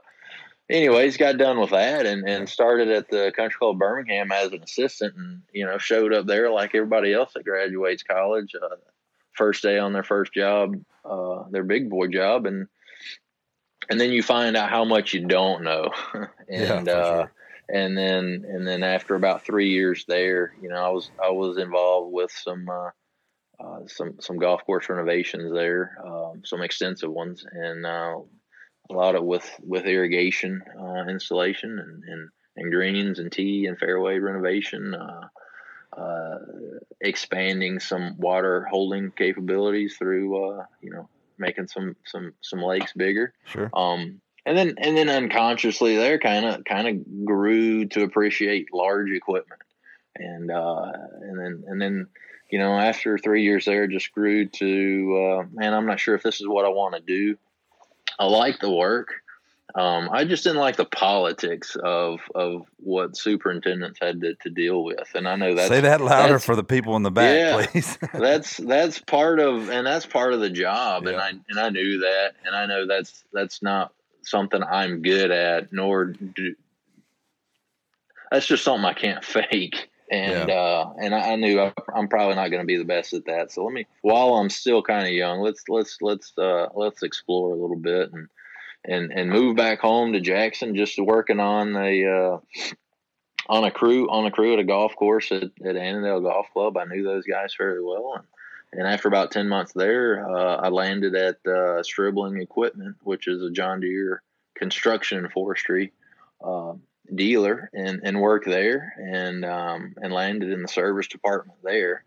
[0.72, 4.64] anyways, got done with that and and started at the Country Club Birmingham as an
[4.64, 8.56] assistant, and you know showed up there like everybody else that graduates college.
[8.56, 8.76] Uh,
[9.34, 12.68] first day on their first job, uh, their big boy job, and
[13.90, 15.90] and then you find out how much you don't know,
[16.50, 17.32] and yeah, uh, sure.
[17.70, 21.58] and then and then after about three years there, you know, I was I was
[21.58, 22.90] involved with some uh,
[23.60, 28.18] uh, some some golf course renovations there, um, some extensive ones, and uh,
[28.92, 33.80] a lot of with with irrigation uh, installation and, and and greens and tee and
[33.80, 36.38] fairway renovation, uh, uh,
[37.00, 43.34] expanding some water holding capabilities through you know making some some some lakes bigger.
[43.46, 43.70] Sure.
[43.74, 49.12] Um, and then and then unconsciously there kind of kind of grew to appreciate large
[49.12, 49.62] equipment
[50.16, 52.08] and uh and then and then
[52.52, 56.22] you know, after three years there, just grew to, uh, man, I'm not sure if
[56.22, 57.38] this is what I want to do.
[58.20, 59.10] I like the work.
[59.74, 64.84] Um, I just didn't like the politics of of what superintendents had to, to deal
[64.84, 65.70] with, and I know that.
[65.70, 67.98] Say that louder for the people in the back, yeah, please.
[68.14, 71.12] that's that's part of, and that's part of the job, yeah.
[71.12, 73.94] and I and I knew that, and I know that's that's not
[74.24, 76.56] something I'm good at, nor do.
[78.30, 80.56] That's just something I can't fake and yeah.
[80.56, 83.52] uh, and I, I knew I'm probably not going to be the best at that.
[83.52, 87.54] So let me, while I'm still kind of young, let's let's let's uh, let's explore
[87.54, 88.28] a little bit and
[88.84, 92.38] and and move back home to Jackson, just working on a uh,
[93.48, 96.78] on a crew on a crew at a golf course at, at Annandale Golf Club.
[96.78, 98.26] I knew those guys fairly well, and
[98.74, 103.42] and after about ten months there, uh, I landed at uh, Stribling Equipment, which is
[103.42, 104.24] a John Deere
[104.56, 105.94] construction and forestry.
[106.44, 106.82] Um,
[107.14, 112.04] dealer and, and worked there and um, and landed in the service department there.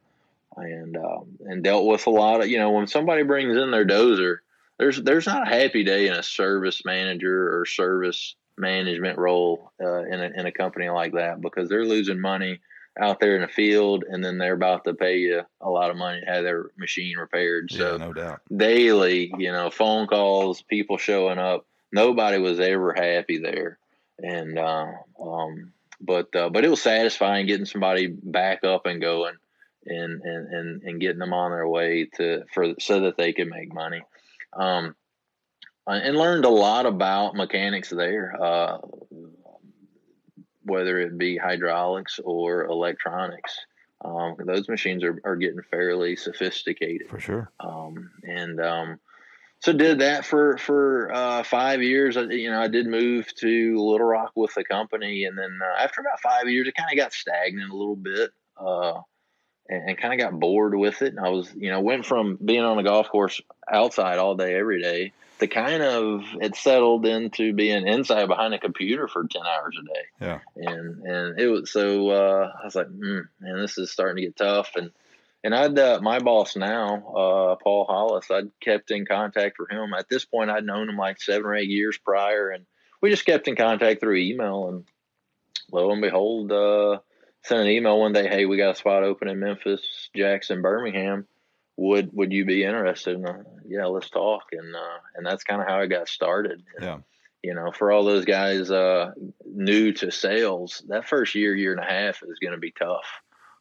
[0.56, 3.84] And um, and dealt with a lot of you know when somebody brings in their
[3.84, 4.36] dozer
[4.78, 10.04] there's there's not a happy day in a service manager or service management role uh,
[10.04, 12.60] in a in a company like that because they're losing money
[13.00, 15.96] out there in the field and then they're about to pay you a lot of
[15.96, 17.70] money to have their machine repaired.
[17.72, 18.40] So yeah, no doubt.
[18.56, 23.78] daily you know phone calls people showing up nobody was ever happy there
[24.18, 29.34] and uh, um, but uh, but it was satisfying getting somebody back up and going
[29.86, 33.48] and and and, and getting them on their way to for so that they could
[33.48, 34.02] make money.
[34.52, 34.94] Um,
[35.86, 38.78] and learned a lot about mechanics there uh,
[40.64, 43.56] whether it be hydraulics or electronics.
[44.04, 47.08] Um, those machines are, are getting fairly sophisticated.
[47.08, 47.50] For sure.
[47.60, 49.00] Um, and um,
[49.64, 52.18] so did that for for uh, five years.
[52.18, 55.82] I, you know, I did move to Little Rock with the company, and then uh,
[55.82, 59.00] after about five years, it kind of got stagnant a little bit, uh,
[59.70, 61.14] and, and kind of got bored with it.
[61.14, 64.54] And I was, you know, went from being on a golf course outside all day
[64.54, 69.46] every day to kind of it settled into being inside behind a computer for ten
[69.46, 70.06] hours a day.
[70.20, 74.16] Yeah, and and it was so uh, I was like, mm, man, this is starting
[74.16, 74.90] to get tough, and
[75.44, 78.30] and I'd uh, my boss now, uh, Paul Hollis.
[78.30, 79.92] I'd kept in contact with him.
[79.92, 82.64] At this point, I'd known him like seven or eight years prior, and
[83.02, 84.68] we just kept in contact through email.
[84.68, 84.84] And
[85.70, 86.98] lo and behold, uh,
[87.44, 88.26] sent an email one day.
[88.26, 91.26] Hey, we got a spot open in Memphis, Jackson, Birmingham.
[91.76, 93.16] Would would you be interested?
[93.16, 93.34] And, uh,
[93.66, 94.44] yeah, let's talk.
[94.52, 96.62] And uh, and that's kind of how I got started.
[96.80, 96.98] Yeah.
[97.42, 99.12] You know, for all those guys uh,
[99.44, 103.04] new to sales, that first year, year and a half is going to be tough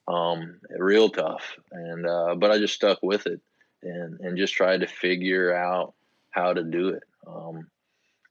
[0.08, 1.58] um, real tough.
[1.72, 3.42] And uh, but I just stuck with it
[3.82, 5.94] and and just tried to figure out
[6.32, 7.04] how to do it.
[7.28, 7.68] Um,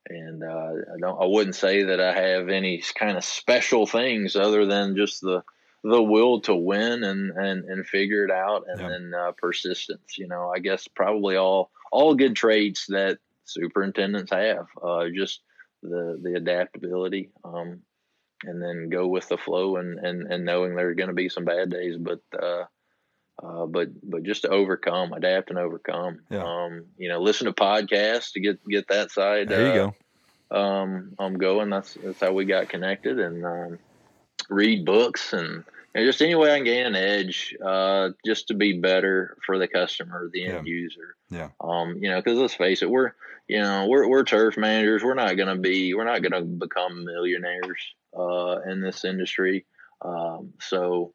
[0.09, 4.37] and uh, I don't I wouldn't say that I have any kind of special things
[4.37, 5.43] other than just the
[5.85, 10.17] the will to win and and and figure it out, and then uh, persistence.
[10.19, 14.67] You know, I guess probably all all good traits that superintendents have.
[14.83, 15.41] Uh, just
[15.83, 17.81] the the adaptability, um,
[18.45, 21.29] and then go with the flow, and and and knowing there are going to be
[21.29, 22.21] some bad days, but.
[22.39, 22.65] Uh,
[23.43, 26.21] uh, but but just to overcome, adapt and overcome.
[26.31, 26.45] Yeah.
[26.45, 29.49] Um, you know, listen to podcasts to get get that side.
[29.49, 29.95] There you uh, go.
[30.57, 31.71] Um, I'm going.
[31.71, 33.79] That's that's how we got connected, and um,
[34.49, 35.65] read books and,
[35.95, 39.59] and, just any way I can gain an edge, uh, just to be better for
[39.59, 40.73] the customer, the end yeah.
[40.73, 41.17] user.
[41.31, 41.49] Yeah.
[41.61, 43.13] Um, you know, because let's face it, we're
[43.49, 45.03] you know we're we're turf managers.
[45.03, 49.67] We're not gonna be we're not gonna become millionaires uh, in this industry.
[50.03, 51.15] Um, so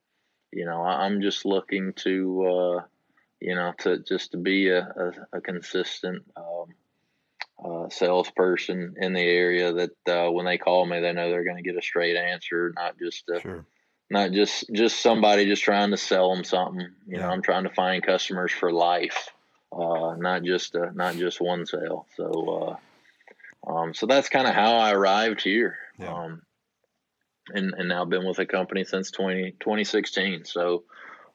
[0.52, 2.84] you know, I'm just looking to, uh,
[3.40, 6.74] you know, to just to be a, a, a consistent um,
[7.64, 11.58] uh, salesperson in the area that uh, when they call me, they know they're going
[11.58, 13.66] to get a straight answer, not just a, sure.
[14.10, 16.82] not just just somebody just trying to sell them something.
[16.82, 17.20] You yeah.
[17.20, 19.30] know, I'm trying to find customers for life,
[19.72, 22.08] uh, not just a, not just one sale.
[22.16, 22.78] So,
[23.68, 25.78] uh, um, so that's kind of how I arrived here.
[26.00, 26.14] Yeah.
[26.14, 26.42] Um,
[27.54, 30.46] and and now been with the company since 20, 2016.
[30.46, 30.84] So,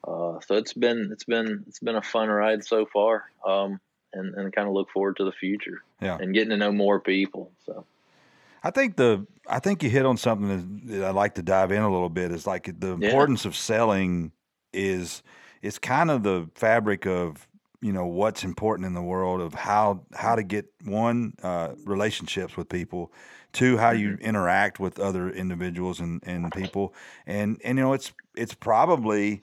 [0.06, 3.80] uh, so it's been it's been it's been a fun ride so far, um,
[4.12, 5.82] and and kind of look forward to the future.
[6.00, 7.50] Yeah, and getting to know more people.
[7.66, 7.84] So,
[8.62, 11.82] I think the I think you hit on something that I'd like to dive in
[11.82, 12.30] a little bit.
[12.30, 13.48] Is like the importance yeah.
[13.48, 14.32] of selling
[14.72, 15.22] is
[15.62, 17.46] it's kind of the fabric of
[17.82, 22.56] you know what's important in the world of how how to get one uh, relationships
[22.56, 23.12] with people
[23.52, 24.24] two how you mm-hmm.
[24.24, 26.94] interact with other individuals and, and people
[27.26, 29.42] and and you know it's it's probably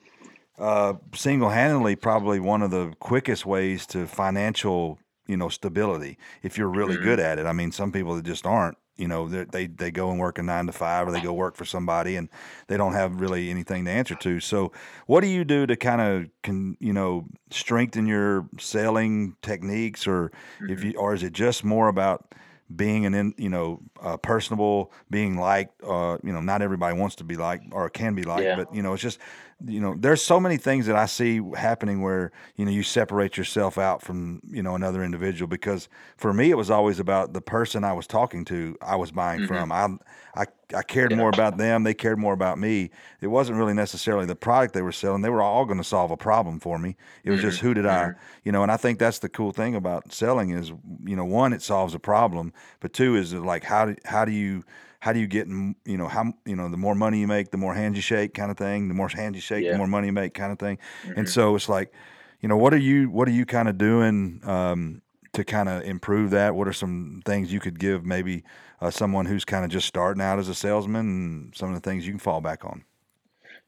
[0.58, 6.68] uh, single-handedly probably one of the quickest ways to financial you know stability if you're
[6.68, 7.04] really mm-hmm.
[7.04, 10.10] good at it i mean some people that just aren't you know they they go
[10.10, 12.28] and work a nine to five or they go work for somebody and
[12.66, 14.70] they don't have really anything to answer to so
[15.06, 20.30] what do you do to kind of can you know strengthen your selling techniques or
[20.60, 20.72] mm-hmm.
[20.72, 22.34] if you or is it just more about
[22.74, 25.82] being an in, you know uh, personable, being liked.
[25.82, 28.56] Uh, you know, not everybody wants to be liked or can be liked, yeah.
[28.56, 29.18] but you know, it's just
[29.66, 33.36] you know, there's so many things that I see happening where you know you separate
[33.36, 37.40] yourself out from you know another individual because for me it was always about the
[37.40, 39.48] person I was talking to, I was buying mm-hmm.
[39.48, 39.72] from.
[39.72, 39.88] I
[40.34, 41.18] I I cared yeah.
[41.18, 42.90] more about them, they cared more about me.
[43.20, 45.22] It wasn't really necessarily the product they were selling.
[45.22, 46.96] They were all going to solve a problem for me.
[47.24, 47.48] It was mm-hmm.
[47.48, 48.10] just who did mm-hmm.
[48.10, 50.72] I, you know, and I think that's the cool thing about selling is
[51.04, 54.32] you know one it solves a problem, but two is like how do how do
[54.32, 54.64] you
[55.00, 57.56] how do you get you know how you know the more money you make the
[57.56, 59.72] more hands you shake kind of thing the more hands you shake yeah.
[59.72, 61.18] the more money you make kind of thing mm-hmm.
[61.18, 61.92] and so it's like
[62.40, 65.82] you know what are you what are you kind of doing um, to kind of
[65.84, 66.54] improve that?
[66.54, 68.44] What are some things you could give maybe
[68.80, 71.88] uh, someone who's kind of just starting out as a salesman and some of the
[71.88, 72.84] things you can fall back on?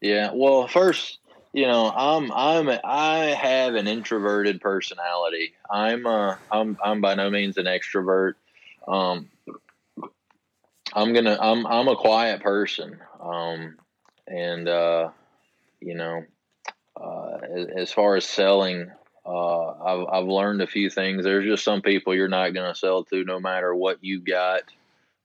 [0.00, 1.20] Yeah well first
[1.52, 5.54] you know i'm i'm i have an introverted personality.
[5.70, 8.34] I'm uh i'm i'm by no means an extrovert.
[8.88, 9.28] Um
[10.94, 13.76] I'm gonna I'm I'm a quiet person, um,
[14.26, 15.10] and uh,
[15.80, 16.24] you know,
[17.00, 18.90] uh, as, as, far as selling,
[19.24, 21.24] uh, I've I've learned a few things.
[21.24, 24.62] There's just some people you're not gonna sell to, no matter what you got,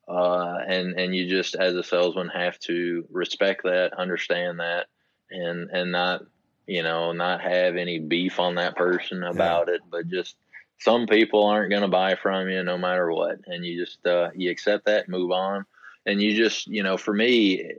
[0.08, 4.88] uh, and and you just as a salesman have to respect that, understand that,
[5.30, 6.24] and and not
[6.66, 9.76] you know not have any beef on that person about yeah.
[9.76, 10.38] it, but just
[10.80, 14.30] some people aren't going to buy from you no matter what and you just uh,
[14.36, 15.66] you accept that move on.
[16.06, 17.74] And you just you know for me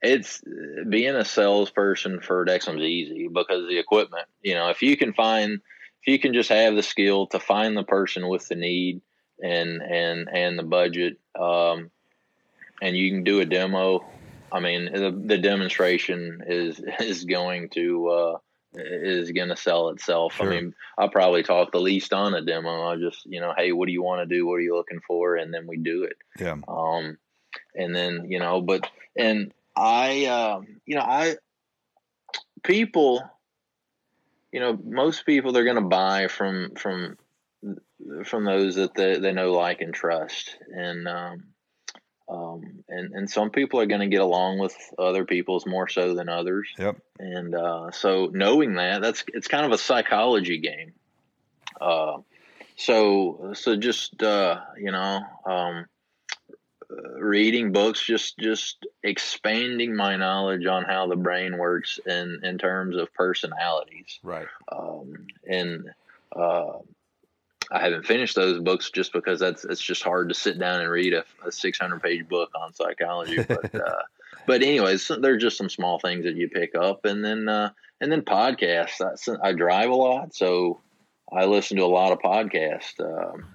[0.00, 0.42] it's
[0.88, 5.60] being a salesperson for Dexam's easy because the equipment you know if you can find
[6.02, 9.00] if you can just have the skill to find the person with the need
[9.42, 11.90] and and and the budget um,
[12.80, 14.04] and you can do a demo
[14.52, 18.38] i mean the, the demonstration is is going to uh,
[18.74, 20.34] is going to sell itself.
[20.34, 20.46] Sure.
[20.46, 22.82] I mean, I'll probably talk the least on a demo.
[22.82, 24.46] I'll just, you know, hey, what do you want to do?
[24.46, 25.36] What are you looking for?
[25.36, 26.16] And then we do it.
[26.38, 26.56] Yeah.
[26.68, 27.16] Um,
[27.74, 31.36] and then, you know, but, and I, um, you know, I,
[32.62, 33.22] people,
[34.52, 37.16] you know, most people they're going to buy from, from,
[38.24, 40.56] from those that they, they know, like, and trust.
[40.68, 41.44] And, um,
[42.28, 46.14] um, and and some people are going to get along with other people's more so
[46.14, 46.68] than others.
[46.78, 46.96] Yep.
[47.18, 50.92] And uh, so knowing that, that's it's kind of a psychology game.
[51.80, 52.18] Uh,
[52.76, 55.86] so so just uh, you know, um,
[57.18, 62.96] reading books, just just expanding my knowledge on how the brain works in in terms
[62.96, 64.18] of personalities.
[64.22, 64.48] Right.
[64.70, 65.90] Um, and
[66.36, 66.78] uh,
[67.70, 70.90] I haven't finished those books just because that's it's just hard to sit down and
[70.90, 73.38] read a, a 600 page book on psychology.
[73.48, 74.02] But uh,
[74.46, 78.10] but anyways, there's just some small things that you pick up, and then uh, and
[78.10, 79.02] then podcasts.
[79.02, 80.80] I, I, drive a lot, so
[81.30, 83.46] I listen to a lot of podcasts, um,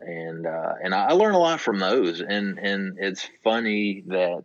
[0.00, 2.20] and uh, and I learn a lot from those.
[2.20, 4.44] And and it's funny that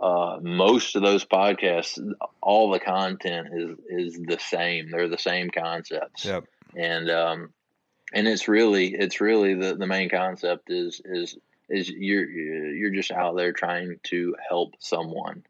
[0.00, 1.98] uh, most of those podcasts,
[2.40, 4.90] all the content is is the same.
[4.90, 6.24] They're the same concepts.
[6.24, 6.44] Yep.
[6.76, 7.52] And um,
[8.12, 11.36] and it's really it's really the, the main concept is is
[11.68, 15.44] is you're you're just out there trying to help someone,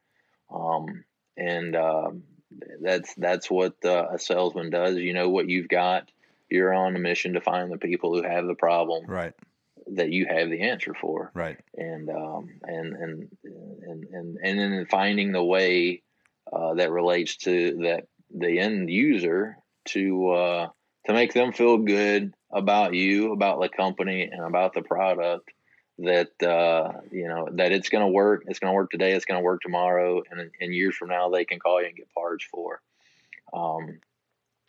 [0.53, 1.05] um,
[1.37, 2.23] and um,
[2.81, 4.97] that's that's what uh, a salesman does.
[4.97, 6.11] You know what you've got.
[6.51, 9.07] You're on a mission to find the people who have the problem.
[9.07, 9.35] Right
[9.93, 11.31] that you have the answer for.
[11.35, 11.59] Right.
[11.75, 16.03] And um, and and and and and then finding the way
[16.53, 19.57] uh, that relates to that the end user
[19.87, 20.69] to uh,
[21.07, 25.51] to make them feel good about you, about the company, and about the product.
[26.01, 28.45] That uh, you know that it's going to work.
[28.47, 29.13] It's going to work today.
[29.13, 31.97] It's going to work tomorrow, and and years from now they can call you and
[31.97, 32.81] get parts for.
[33.53, 33.99] Um,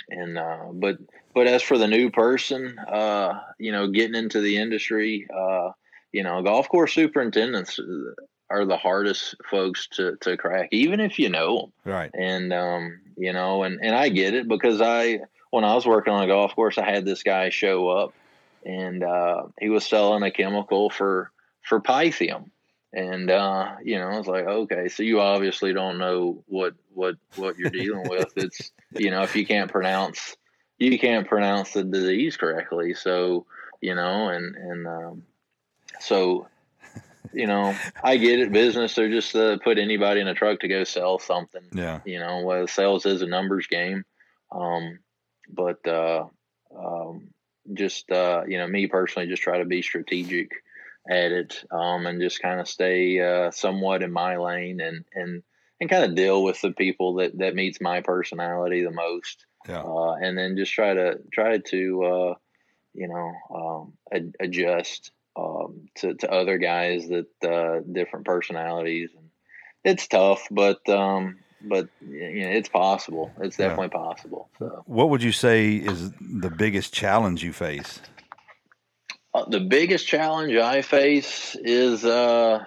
[0.09, 0.97] and uh, but
[1.33, 5.71] but as for the new person, uh, you know, getting into the industry, uh,
[6.11, 7.79] you know, golf course superintendents
[8.49, 11.93] are the hardest folks to to crack, even if you know them.
[11.93, 12.11] Right.
[12.13, 15.19] And um, you know, and and I get it because I
[15.49, 18.13] when I was working on a golf course, I had this guy show up,
[18.65, 21.31] and uh, he was selling a chemical for
[21.63, 22.51] for pythium
[22.93, 27.15] and uh, you know, I was like, okay, so you obviously don't know what what
[27.35, 28.33] what you're dealing with.
[28.35, 30.35] It's you know, if you can't pronounce
[30.79, 33.45] you can't pronounce the disease correctly, so
[33.81, 35.23] you know, and and um,
[35.99, 36.47] so
[37.31, 38.51] you know, I get it.
[38.51, 41.61] Business, they're just uh, put anybody in a truck to go sell something.
[41.71, 44.03] Yeah, you know, well, sales is a numbers game,
[44.51, 44.97] um,
[45.51, 46.25] but uh,
[46.77, 47.29] um,
[47.73, 50.51] just uh, you know, me personally, just try to be strategic
[51.09, 55.43] at it um, and just kind of stay uh, somewhat in my lane and and
[55.79, 59.45] and kind of deal with the people that that meets my personality the most.
[59.67, 59.81] Yeah.
[59.81, 62.33] Uh, and then just try to try to uh,
[62.93, 69.29] you know um, ad- adjust um, to to other guys that uh, different personalities and
[69.83, 73.31] it's tough, but um, but you know, it's possible.
[73.41, 74.05] It's definitely yeah.
[74.07, 74.49] possible.
[74.59, 74.83] So.
[74.85, 77.99] What would you say is the biggest challenge you face?
[79.33, 82.63] Uh, the biggest challenge I face is uh,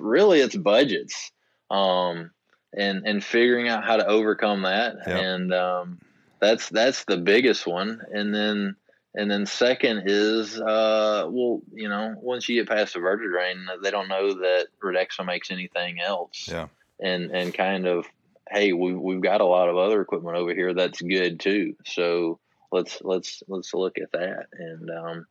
[0.00, 1.30] really it's budgets,
[1.70, 2.32] um,
[2.76, 5.22] and and figuring out how to overcome that, yep.
[5.22, 6.00] and um,
[6.40, 8.00] that's that's the biggest one.
[8.12, 8.76] And then
[9.14, 13.90] and then second is uh, well, you know, once you get past the vertidrain, they
[13.92, 16.48] don't know that Redexim makes anything else.
[16.50, 16.66] Yeah,
[17.00, 18.06] and and kind of
[18.50, 21.76] hey, we we've got a lot of other equipment over here that's good too.
[21.86, 22.38] So
[22.72, 25.26] let's let's let's look at that and um,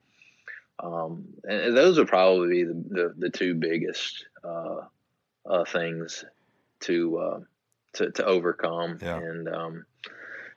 [0.82, 4.82] um, and those would probably the, the, the two biggest uh,
[5.46, 6.24] uh, things
[6.82, 7.40] to, uh,
[7.94, 9.00] to to overcome.
[9.02, 9.18] Yeah.
[9.18, 9.86] And um,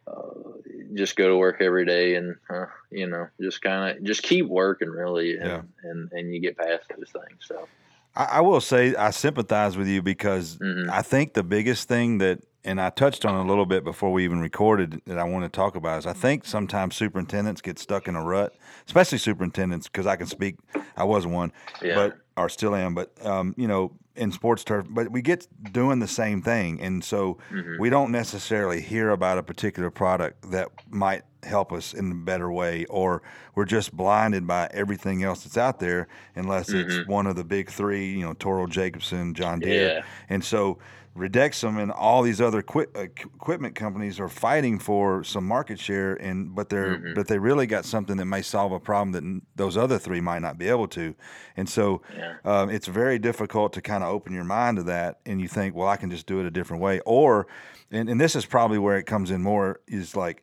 [0.07, 0.53] uh,
[0.95, 4.47] just go to work every day, and uh, you know, just kind of just keep
[4.47, 5.63] working, really, and, yeah.
[5.83, 7.41] and and you get past those things.
[7.47, 7.69] So.
[8.15, 10.91] I, I will say I sympathize with you because mm-hmm.
[10.91, 14.25] I think the biggest thing that and I touched on a little bit before we
[14.25, 18.07] even recorded that I want to talk about is I think sometimes superintendents get stuck
[18.07, 18.55] in a rut,
[18.87, 20.57] especially superintendents because I can speak.
[20.97, 21.53] I was one,
[21.83, 21.95] yeah.
[21.95, 25.99] but or still am, but um, you know, in sports turf, but we get doing
[25.99, 27.81] the same thing, and so mm-hmm.
[27.81, 32.51] we don't necessarily hear about a particular product that might help us in a better
[32.51, 33.23] way, or
[33.55, 36.91] we're just blinded by everything else that's out there, unless mm-hmm.
[36.91, 40.05] it's one of the big three, you know, Toro, Jacobsen, John Deere, yeah.
[40.29, 40.79] and so
[41.17, 46.15] Redexim and all these other equi- uh, equipment companies are fighting for some market share,
[46.15, 47.15] and but they're mm-hmm.
[47.15, 50.23] but they really got something that may solve a problem that n- those other three
[50.23, 51.15] might not be able to,
[51.57, 52.37] and so yeah.
[52.47, 55.75] um, it's very difficult to kind of open your mind to that, and you think,
[55.75, 57.47] well, I can just do it a different way, or
[57.91, 60.43] and, and this is probably where it comes in more is like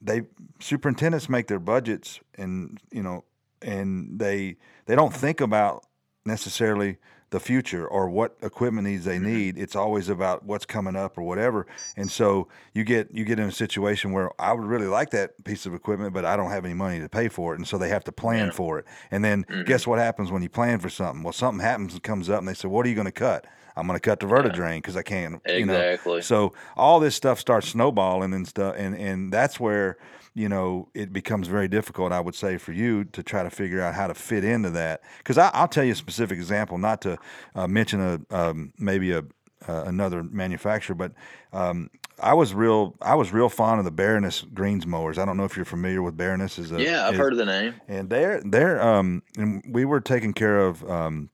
[0.00, 0.22] they
[0.60, 3.24] superintendents make their budgets, and you know,
[3.62, 5.84] and they they don't think about
[6.24, 6.98] necessarily
[7.30, 9.26] the future or what equipment needs they mm-hmm.
[9.26, 9.58] need.
[9.58, 11.66] It's always about what's coming up or whatever.
[11.96, 15.42] And so you get you get in a situation where I would really like that
[15.44, 17.78] piece of equipment, but I don't have any money to pay for it, and so
[17.78, 18.52] they have to plan yeah.
[18.52, 18.84] for it.
[19.10, 19.62] And then mm-hmm.
[19.62, 21.22] guess what happens when you plan for something?
[21.22, 23.46] Well, something happens and comes up, and they say, "What are you going to cut?"
[23.76, 25.40] I'm going to cut the vertidrain because I can't.
[25.44, 26.12] Exactly.
[26.12, 26.20] You know?
[26.20, 29.96] So all this stuff starts snowballing and stuff, and and that's where
[30.34, 33.82] you know, it becomes very difficult, I would say, for you to try to figure
[33.82, 35.02] out how to fit into that.
[35.18, 37.18] Because I'll tell you a specific example, not to
[37.54, 39.24] uh, mention a um, maybe a
[39.68, 41.12] uh, another manufacturer, but
[41.52, 45.18] um, I was real I was real fond of the Baroness greens mowers.
[45.18, 46.58] I don't know if you're familiar with Baroness.
[46.58, 47.74] Is a, yeah, I've is, heard of the name.
[47.88, 51.30] And they're they're um, and we were taking care of um,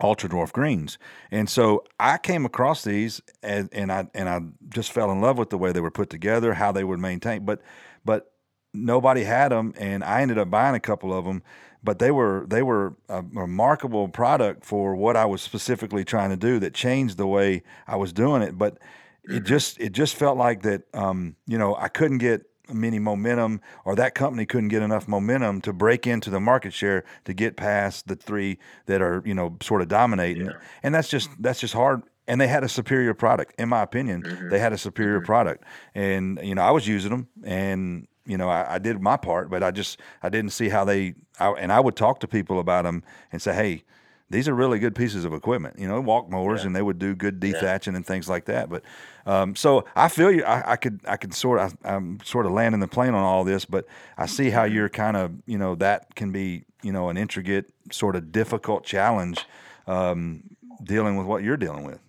[0.00, 0.98] ultra dwarf greens.
[1.30, 5.38] And so I came across these and, and I and I just fell in love
[5.38, 7.46] with the way they were put together, how they were maintained.
[7.46, 7.60] But
[8.04, 8.32] but
[8.72, 11.42] nobody had them, and I ended up buying a couple of them.
[11.82, 16.36] But they were they were a remarkable product for what I was specifically trying to
[16.36, 16.58] do.
[16.58, 18.58] That changed the way I was doing it.
[18.58, 19.36] But mm-hmm.
[19.36, 20.82] it just it just felt like that.
[20.92, 25.60] Um, you know, I couldn't get many momentum or that company couldn't get enough momentum
[25.60, 29.56] to break into the market share to get past the three that are you know
[29.62, 30.52] sort of dominating yeah.
[30.82, 34.22] and that's just that's just hard and they had a superior product in my opinion
[34.22, 34.48] mm-hmm.
[34.48, 35.26] they had a superior mm-hmm.
[35.26, 35.64] product
[35.94, 39.50] and you know i was using them and you know I, I, did my part
[39.50, 42.60] but i just i didn't see how they I, and i would talk to people
[42.60, 43.02] about them
[43.32, 43.84] and say hey
[44.30, 46.68] these are really good pieces of equipment, you know, walk mowers, yeah.
[46.68, 47.96] and they would do good dethatching yeah.
[47.96, 48.70] and things like that.
[48.70, 48.84] But
[49.30, 50.42] um, so I feel you.
[50.42, 53.44] I, I, could I could sort of I'm sort of landing the plane on all
[53.44, 53.86] this, but
[54.18, 54.74] I see how mm-hmm.
[54.74, 58.84] you're kind of you know that can be you know an intricate sort of difficult
[58.84, 59.46] challenge
[59.86, 60.42] um,
[60.82, 62.00] dealing with what you're dealing with.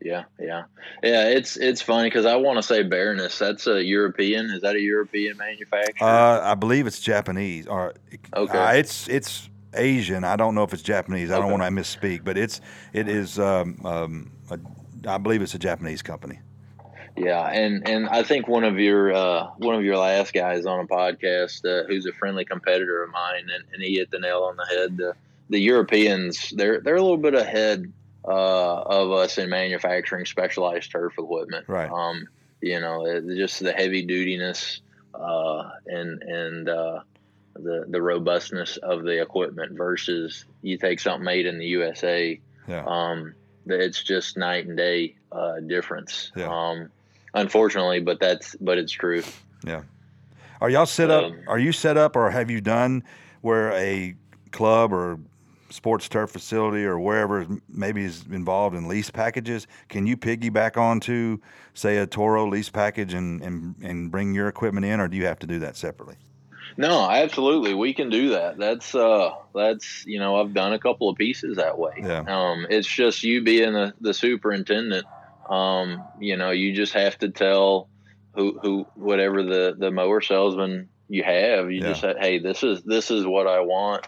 [0.00, 0.62] Yeah, yeah,
[1.02, 1.30] yeah.
[1.30, 3.40] It's it's funny because I want to say Baroness.
[3.40, 4.46] That's a European.
[4.46, 6.06] Is that a European manufacturer?
[6.06, 7.66] Uh, I believe it's Japanese.
[7.66, 7.94] Or
[8.36, 10.22] okay, uh, it's it's Asian.
[10.22, 11.32] I don't know if it's Japanese.
[11.32, 12.60] I don't want to misspeak, but it's
[12.92, 13.40] it is.
[13.40, 14.60] Um, um, a,
[15.08, 16.38] I believe it's a Japanese company.
[17.16, 20.80] Yeah, and and I think one of your uh, one of your last guys on
[20.80, 24.44] a podcast uh, who's a friendly competitor of mine, and, and he hit the nail
[24.44, 24.96] on the head.
[24.96, 25.14] The,
[25.50, 27.92] the Europeans, they're they're a little bit ahead
[28.26, 31.68] uh, of us in manufacturing specialized turf equipment.
[31.68, 31.90] Right.
[31.90, 32.28] Um,
[32.62, 34.80] you know, just the heavy dutiness
[35.14, 37.00] uh, and and uh,
[37.54, 42.40] the the robustness of the equipment versus you take something made in the USA.
[42.66, 42.84] Yeah.
[42.86, 43.34] Um,
[43.66, 46.32] it's just night and day uh, difference.
[46.34, 46.48] Yeah.
[46.48, 46.90] Um,
[47.34, 49.22] unfortunately, but that's but it's true.
[49.66, 49.82] Yeah.
[50.60, 51.24] Are y'all set up?
[51.24, 53.02] Um, are you set up, or have you done
[53.40, 54.14] where a
[54.52, 55.18] club or
[55.70, 59.66] sports turf facility or wherever maybe is involved in lease packages?
[59.88, 61.38] Can you piggyback onto,
[61.74, 65.24] say, a Toro lease package and, and, and bring your equipment in, or do you
[65.24, 66.16] have to do that separately?
[66.76, 68.56] No, absolutely, we can do that.
[68.56, 71.94] That's uh, that's you know, I've done a couple of pieces that way.
[71.98, 72.24] Yeah.
[72.28, 75.04] Um, it's just you being the, the superintendent.
[75.48, 77.88] Um, you know, you just have to tell
[78.34, 81.70] who who whatever the the mower salesman you have.
[81.70, 81.88] You yeah.
[81.88, 84.06] just say, hey, this is this is what I want.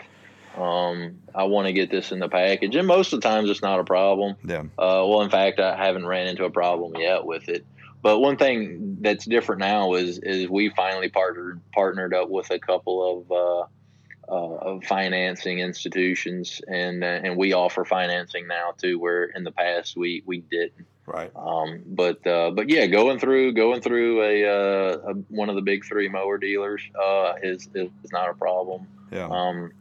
[0.57, 3.62] Um, I want to get this in the package, and most of the times it's
[3.62, 4.37] not a problem.
[4.45, 4.62] Yeah.
[4.78, 7.66] Uh, well, in fact, I haven't ran into a problem yet with it.
[8.03, 12.59] But one thing that's different now is is we finally partnered partnered up with a
[12.59, 18.99] couple of uh, uh, of financing institutions, and uh, and we offer financing now too.
[18.99, 20.87] Where in the past we we didn't.
[21.07, 21.30] Right.
[21.36, 25.62] Um, but uh, but yeah, going through going through a, uh, a one of the
[25.62, 28.86] big three mower dealers uh, is is not a problem.
[29.12, 29.28] Yeah.
[29.28, 29.72] Um,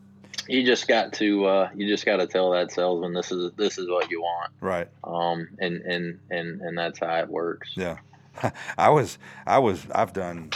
[0.50, 3.78] you just got to uh, you just got to tell that salesman this is this
[3.78, 4.52] is what you want.
[4.60, 4.90] Right.
[5.04, 7.72] Um, and and and and that's how it works.
[7.76, 8.00] Yeah.
[8.78, 10.52] I was, I was, I've done,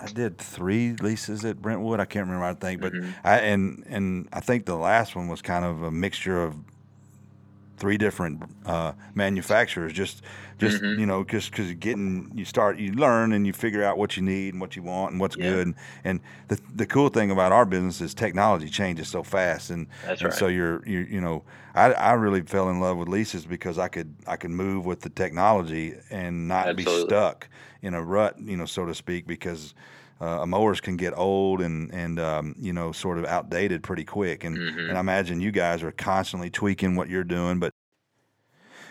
[0.00, 2.00] I did three leases at Brentwood.
[2.00, 3.10] I can't remember, I think, but mm-hmm.
[3.24, 6.56] I and and I think the last one was kind of a mixture of
[7.76, 9.92] three different uh, manufacturers.
[9.92, 10.22] Just,
[10.58, 11.00] just mm-hmm.
[11.00, 14.22] you know, just because getting you start, you learn and you figure out what you
[14.22, 15.50] need and what you want and what's yeah.
[15.50, 15.66] good.
[15.68, 19.86] And, and, the the cool thing about our business is technology changes so fast, and,
[20.06, 20.32] and right.
[20.32, 21.44] so you're you you know,
[21.74, 25.00] I, I really fell in love with leases because I could I could move with
[25.00, 27.04] the technology and not Absolutely.
[27.04, 27.48] be stuck
[27.80, 29.74] in a rut, you know, so to speak, because
[30.22, 34.44] uh, mowers can get old and and um, you know sort of outdated pretty quick.
[34.44, 34.78] And mm-hmm.
[34.78, 37.58] and I imagine you guys are constantly tweaking what you're doing.
[37.58, 37.72] But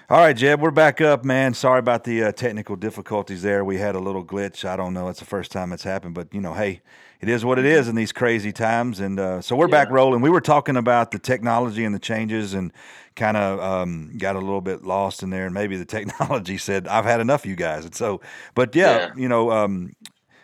[0.10, 1.54] all right, Jeb, we're back up, man.
[1.54, 3.64] Sorry about the uh, technical difficulties there.
[3.64, 4.66] We had a little glitch.
[4.66, 5.08] I don't know.
[5.08, 6.82] It's the first time it's happened, but you know, hey,
[7.22, 9.00] it is what it is in these crazy times.
[9.00, 9.86] And uh, so we're yeah.
[9.86, 10.22] back rolling.
[10.22, 12.74] We were talking about the technology and the changes, and
[13.16, 15.46] kind of um, got a little bit lost in there.
[15.46, 18.20] And maybe the technology said, "I've had enough, you guys." And so,
[18.54, 19.12] but yeah, yeah.
[19.16, 19.94] you know, um,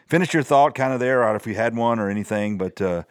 [0.08, 2.58] finish your thought kind of there, or if you had one or anything.
[2.58, 3.04] But uh,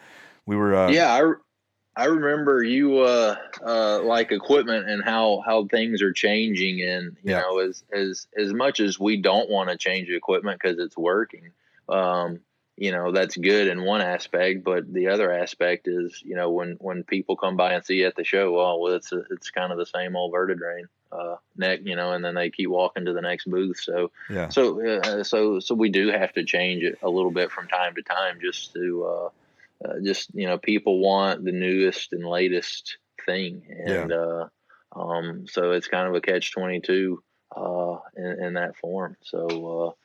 [0.45, 0.75] we were.
[0.75, 6.13] Uh, yeah, I, I remember you uh, uh, like equipment and how how things are
[6.13, 7.41] changing, and you yeah.
[7.41, 10.97] know, as as as much as we don't want to change the equipment because it's
[10.97, 11.53] working.
[11.89, 12.41] Um,
[12.77, 16.77] you know that's good in one aspect, but the other aspect is you know when
[16.79, 19.51] when people come by and see you at the show, well, well it's a, it's
[19.51, 23.07] kind of the same old Vertidrain uh, neck, you know, and then they keep walking
[23.07, 23.81] to the next booth.
[23.81, 27.51] So yeah, so uh, so so we do have to change it a little bit
[27.51, 32.13] from time to time just to uh, uh just you know people want the newest
[32.13, 34.17] and latest thing, and yeah.
[34.17, 34.49] Uh,
[34.95, 37.23] um, so it's kind of a catch twenty two
[37.57, 39.17] uh, in, in that form.
[39.23, 39.97] So,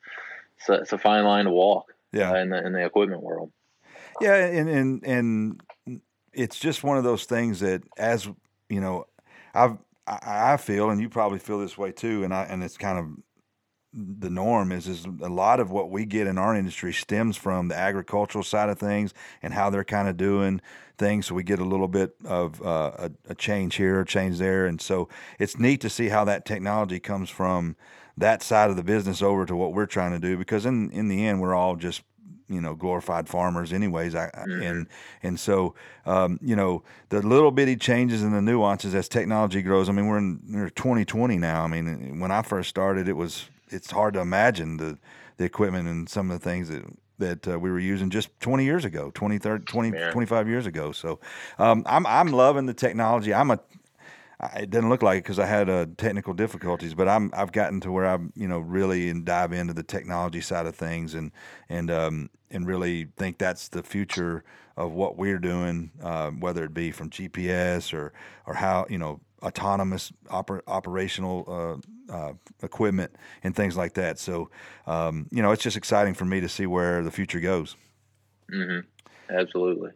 [0.58, 2.32] so it's a fine line to walk yeah.
[2.32, 3.52] Uh, in the in the equipment world.
[4.20, 5.60] Yeah, and and and
[6.32, 8.28] it's just one of those things that as
[8.68, 9.06] you know,
[9.54, 12.76] I've I, I feel, and you probably feel this way too, and I and it's
[12.76, 13.06] kind of
[13.94, 17.68] the norm is is a lot of what we get in our industry stems from
[17.68, 20.62] the agricultural side of things and how they're kind of doing
[20.96, 21.26] things.
[21.26, 24.66] So we get a little bit of uh, a, a, change here, a change there,
[24.66, 25.08] and so
[25.38, 27.76] it's neat to see how that technology comes from
[28.16, 30.36] that side of the business over to what we're trying to do.
[30.36, 32.02] Because in in the end, we're all just
[32.52, 34.62] you know glorified farmers anyways I, mm-hmm.
[34.62, 34.86] and
[35.22, 39.88] and so um, you know the little bitty changes and the nuances as technology grows
[39.88, 43.48] i mean we're in we're 2020 now i mean when i first started it was
[43.68, 44.98] it's hard to imagine the
[45.38, 46.84] the equipment and some of the things that
[47.18, 50.92] that uh, we were using just 20 years ago 20 30 20 25 years ago
[50.92, 51.20] so
[51.58, 53.60] um, I'm I'm loving the technology I'm a
[54.56, 57.80] it didn't look like it because I had uh, technical difficulties, but I'm I've gotten
[57.80, 61.30] to where I'm you know really and dive into the technology side of things and
[61.68, 64.44] and um, and really think that's the future
[64.76, 68.12] of what we're doing, uh, whether it be from GPS or
[68.46, 72.32] or how you know autonomous oper- operational uh, uh,
[72.62, 74.18] equipment and things like that.
[74.18, 74.50] So,
[74.86, 77.76] um, you know, it's just exciting for me to see where the future goes.
[78.52, 78.86] Mm-hmm.
[79.34, 79.90] Absolutely.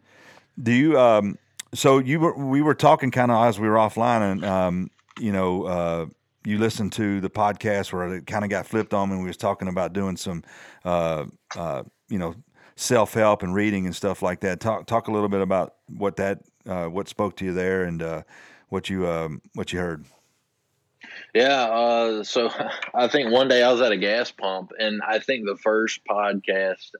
[0.61, 0.99] Do you?
[0.99, 1.37] Um,
[1.73, 5.31] so you were we were talking kind of as we were offline, and um, you
[5.31, 5.63] know.
[5.63, 6.05] Uh,
[6.45, 9.35] you listened to the podcast where it kind of got flipped on and we was
[9.35, 10.45] talking about doing some,
[10.85, 11.25] uh,
[11.57, 12.35] uh, you know,
[12.77, 14.61] self help and reading and stuff like that.
[14.61, 18.01] Talk talk a little bit about what that uh, what spoke to you there and
[18.01, 18.21] uh,
[18.69, 20.05] what you um, what you heard.
[21.33, 22.49] Yeah, uh, so
[22.93, 26.01] I think one day I was at a gas pump, and I think the first
[26.09, 26.91] podcast,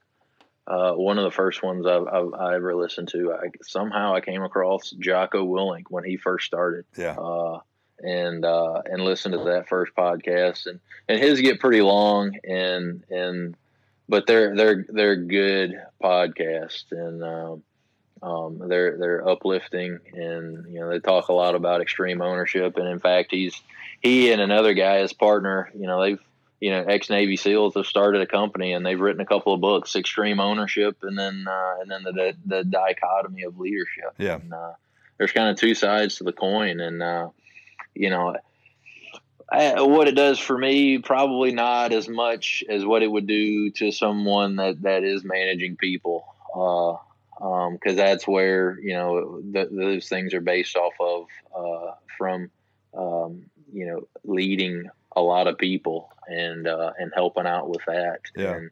[0.67, 4.21] uh, one of the first ones I've, I've, I ever listened to, I, somehow I
[4.21, 6.85] came across Jocko Willink when he first started.
[6.97, 7.15] Yeah.
[7.17, 7.59] Uh,
[7.99, 13.03] and uh, and listened to that first podcast, and and his get pretty long, and
[13.09, 13.57] and
[14.07, 17.63] but they're they're they're good podcasts, and um,
[18.21, 22.77] um, they're they're uplifting, and you know they talk a lot about extreme ownership.
[22.77, 23.59] And in fact, he's
[23.99, 26.19] he and another guy, his partner, you know they've
[26.59, 29.61] you know ex Navy SEALs have started a company and they've written a couple of
[29.61, 34.13] books, Extreme Ownership, and then uh, and then the, the, the dichotomy of leadership.
[34.17, 34.73] Yeah, and, uh,
[35.17, 37.29] there's kind of two sides to the coin, and uh,
[37.93, 38.35] you know.
[39.49, 43.71] I, what it does for me, probably not as much as what it would do
[43.71, 46.25] to someone that, that is managing people.
[46.53, 46.97] Uh,
[47.37, 52.49] because um, that's where you know th- those things are based off of uh, from
[52.93, 58.19] um, you know leading a lot of people and uh, and helping out with that.
[58.35, 58.55] Yeah.
[58.55, 58.71] And,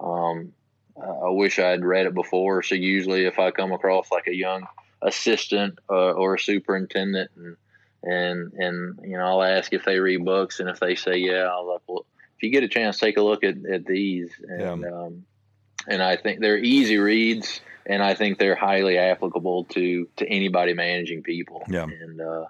[0.00, 0.52] um,
[0.96, 2.62] I wish I had read it before.
[2.62, 4.66] So usually, if I come across like a young
[5.02, 7.56] assistant uh, or a superintendent, and
[8.02, 11.48] and and you know, I'll ask if they read books, and if they say yeah,
[11.50, 14.30] I'll like, well, if you get a chance, take a look at, at these.
[14.48, 14.88] And yeah.
[14.88, 15.24] um,
[15.88, 20.74] and I think they're easy reads and I think they're highly applicable to to anybody
[20.74, 21.62] managing people.
[21.68, 21.84] Yeah.
[21.84, 22.46] And uh,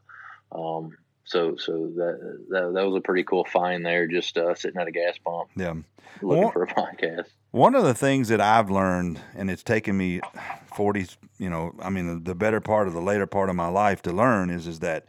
[0.53, 4.81] um, so so that, that that was a pretty cool find there, just uh, sitting
[4.81, 5.51] at a gas pump.
[5.57, 5.75] Yeah.
[6.23, 7.27] Looking for a podcast.
[7.51, 10.21] One of the things that I've learned, and it's taken me
[10.73, 11.07] forty,
[11.39, 14.13] you know, I mean, the better part of the later part of my life to
[14.13, 15.07] learn is is that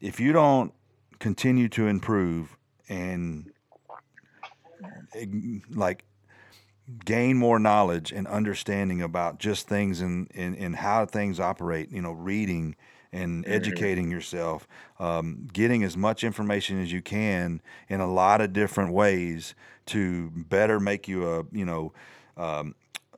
[0.00, 0.72] if you don't
[1.18, 2.56] continue to improve
[2.88, 3.50] and
[5.70, 6.04] like
[7.04, 12.12] gain more knowledge and understanding about just things and in, how things operate, you know,
[12.12, 12.76] reading
[13.14, 13.52] and mm-hmm.
[13.52, 14.66] educating yourself,
[14.98, 19.54] um, getting as much information as you can in a lot of different ways
[19.86, 21.92] to better make you a, you know,
[22.36, 22.74] um,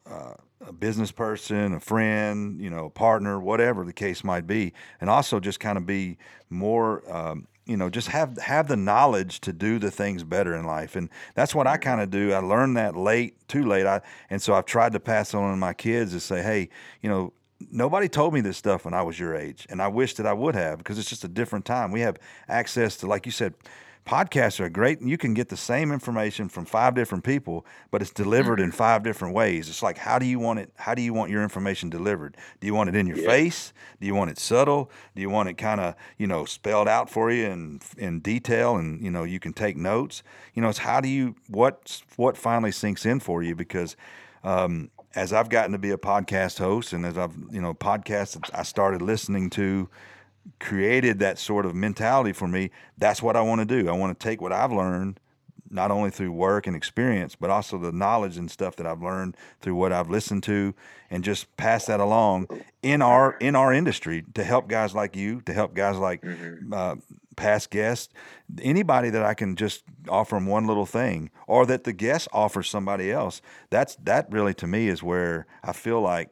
[0.08, 0.34] uh,
[0.66, 5.10] a business person, a friend, you know, a partner, whatever the case might be, and
[5.10, 6.18] also just kind of be
[6.50, 10.64] more um, you know just have have the knowledge to do the things better in
[10.64, 10.96] life.
[10.96, 12.32] And that's what i kind of do.
[12.32, 13.86] I learned that late too late.
[13.86, 16.68] I and so i've tried to pass on to my kids to say hey
[17.02, 17.32] you know
[17.70, 20.32] nobody told me this stuff when i was your age and i wish that i
[20.32, 21.90] would have because it's just a different time.
[21.90, 23.54] We have access to like you said
[24.06, 28.00] podcasts are great and you can get the same information from five different people but
[28.00, 28.76] it's delivered in mm-hmm.
[28.76, 29.68] five different ways.
[29.68, 32.36] It's like how do you want it how do you want your information delivered?
[32.60, 33.28] Do you want it in your yeah.
[33.28, 33.72] face?
[34.00, 34.90] Do you want it subtle?
[35.14, 38.76] Do you want it kind of you know spelled out for you in in detail
[38.76, 40.22] and you know you can take notes?
[40.54, 43.56] You know it's how do you what what finally sinks in for you?
[43.56, 43.96] Because
[44.44, 48.38] um, as I've gotten to be a podcast host and as I've you know podcasts
[48.54, 49.88] I started listening to
[50.60, 52.70] created that sort of mentality for me.
[52.98, 53.88] That's what I want to do.
[53.88, 55.18] I want to take what I've learned,
[55.70, 59.36] not only through work and experience, but also the knowledge and stuff that I've learned
[59.60, 60.74] through what I've listened to,
[61.10, 62.48] and just pass that along
[62.82, 66.72] in our in our industry to help guys like you, to help guys like mm-hmm.
[66.72, 66.96] uh,
[67.36, 68.12] past guests,
[68.62, 72.68] anybody that I can just offer them one little thing, or that the guest offers
[72.68, 73.42] somebody else.
[73.70, 76.30] That's that really to me is where I feel like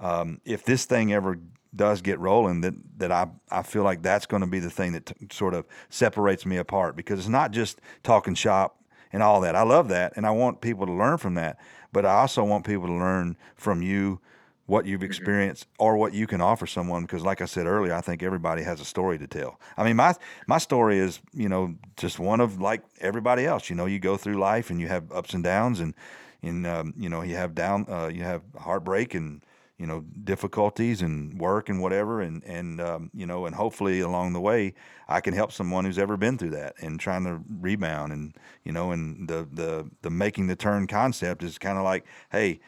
[0.00, 1.38] um, if this thing ever
[1.76, 4.92] does get rolling, that that I I feel like that's going to be the thing
[4.92, 9.40] that t- sort of separates me apart because it's not just talking shop and all
[9.42, 9.54] that.
[9.54, 11.58] I love that, and I want people to learn from that.
[11.92, 14.20] But I also want people to learn from you
[14.66, 15.06] what you've mm-hmm.
[15.06, 18.62] experienced or what you can offer someone because like i said earlier i think everybody
[18.62, 20.12] has a story to tell i mean my
[20.48, 24.16] my story is you know just one of like everybody else you know you go
[24.16, 25.94] through life and you have ups and downs and
[26.42, 29.42] and um, you know you have down uh, you have heartbreak and
[29.78, 34.32] you know difficulties and work and whatever and and um, you know and hopefully along
[34.32, 34.74] the way
[35.08, 38.72] I can help someone who's ever been through that and trying to rebound and you
[38.72, 42.60] know and the the the making the turn concept is kind of like hey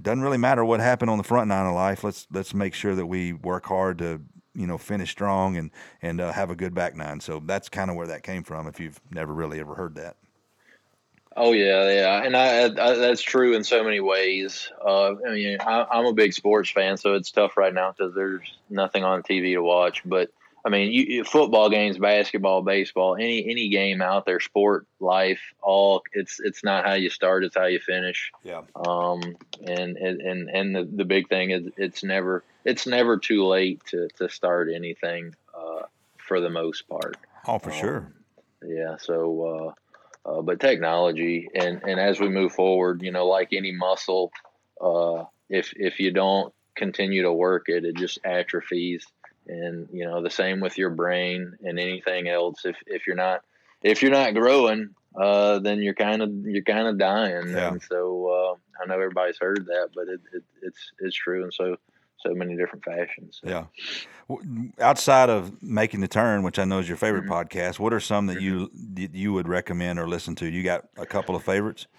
[0.00, 2.02] it doesn't really matter what happened on the front nine of life.
[2.02, 4.22] Let's let's make sure that we work hard to
[4.54, 7.20] you know finish strong and and uh, have a good back nine.
[7.20, 10.16] So that's kind of where that came from if you've never really ever heard that
[11.36, 14.68] Oh yeah, yeah, and I, I, that's true in so many ways.
[14.84, 18.14] Uh, I mean, I, am a big sports fan, so it's tough right now because
[18.16, 20.02] there's nothing on TV to watch.
[20.04, 20.32] But
[20.64, 26.02] I mean, you, football games, basketball, baseball, any any game out there, sport, life, all
[26.12, 28.32] it's it's not how you start, it's how you finish.
[28.42, 28.62] Yeah.
[28.74, 33.84] Um, and and and the, the big thing is it's never it's never too late
[33.86, 35.36] to to start anything.
[35.56, 35.82] Uh,
[36.16, 37.16] for the most part.
[37.46, 38.12] Oh, for um, sure.
[38.66, 38.96] Yeah.
[38.98, 39.68] So.
[39.68, 39.74] Uh,
[40.24, 44.32] uh, but technology and, and as we move forward, you know, like any muscle,
[44.80, 49.06] uh, if if you don't continue to work it, it just atrophies.
[49.46, 52.64] And you know, the same with your brain and anything else.
[52.64, 53.42] If if you're not
[53.82, 57.50] if you're not growing, uh, then you're kind of you're kind of dying.
[57.50, 57.68] Yeah.
[57.68, 61.42] And so uh, I know everybody's heard that, but it, it, it's it's true.
[61.42, 61.76] And so
[62.22, 63.40] so many different fashions.
[63.42, 63.66] Yeah.
[64.80, 67.32] Outside of making the turn, which I know is your favorite mm-hmm.
[67.32, 68.98] podcast, what are some that mm-hmm.
[68.98, 70.46] you you would recommend or listen to?
[70.46, 71.86] You got a couple of favorites?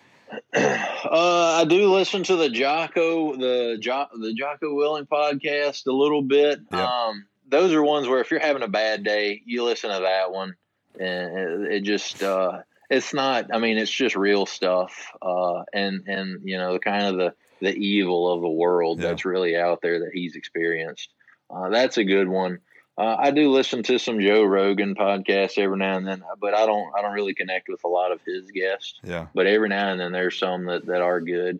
[1.03, 6.21] Uh, I do listen to the Jocko the jo- the Jocko Willink podcast a little
[6.21, 6.61] bit.
[6.71, 6.79] Yep.
[6.79, 10.31] Um, those are ones where if you're having a bad day, you listen to that
[10.31, 10.55] one,
[10.97, 13.53] and it, it just uh, it's not.
[13.53, 17.33] I mean, it's just real stuff, uh, and and you know, the kind of the
[17.61, 19.07] the evil of the world yeah.
[19.07, 21.09] that's really out there that he's experienced.
[21.49, 22.59] Uh, that's a good one.
[22.97, 26.65] Uh, I do listen to some Joe Rogan podcasts every now and then, but I
[26.65, 28.99] don't I don't really connect with a lot of his guests.
[29.03, 29.27] Yeah.
[29.33, 31.59] But every now and then there's some that, that are good.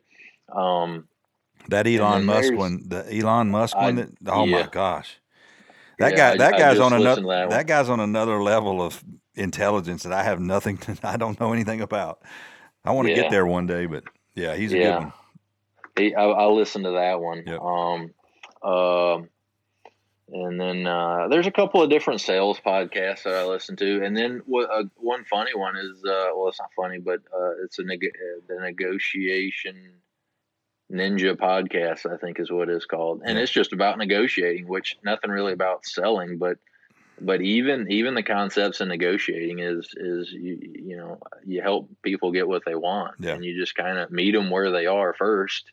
[0.52, 1.08] Um,
[1.70, 3.96] that Elon Musk one, the Elon Musk I, one.
[3.96, 4.62] That, oh yeah.
[4.62, 5.20] my gosh,
[6.00, 9.04] that yeah, guy that I, guy's on another that, that, guy's on another level of
[9.36, 12.22] intelligence that I have nothing to I don't know anything about.
[12.84, 13.22] I want to yeah.
[13.22, 14.04] get there one day, but
[14.36, 15.14] yeah, he's a good one.
[15.98, 17.44] I, I listened to that one.
[17.46, 17.60] Yep.
[17.62, 18.14] Um,
[18.64, 19.22] uh,
[20.34, 24.16] and then uh, there's a couple of different sales podcasts that I listen to, and
[24.16, 27.80] then what, uh, one funny one is uh, well, it's not funny, but uh, it's
[27.80, 29.96] a neg- uh, the negotiation
[30.92, 33.44] ninja podcast, I think is what it's called, and yeah.
[33.44, 36.58] it's just about negotiating, which nothing really about selling, but
[37.20, 42.32] but even even the concepts in negotiating is is you you know you help people
[42.32, 43.34] get what they want, yeah.
[43.34, 45.72] and you just kind of meet them where they are first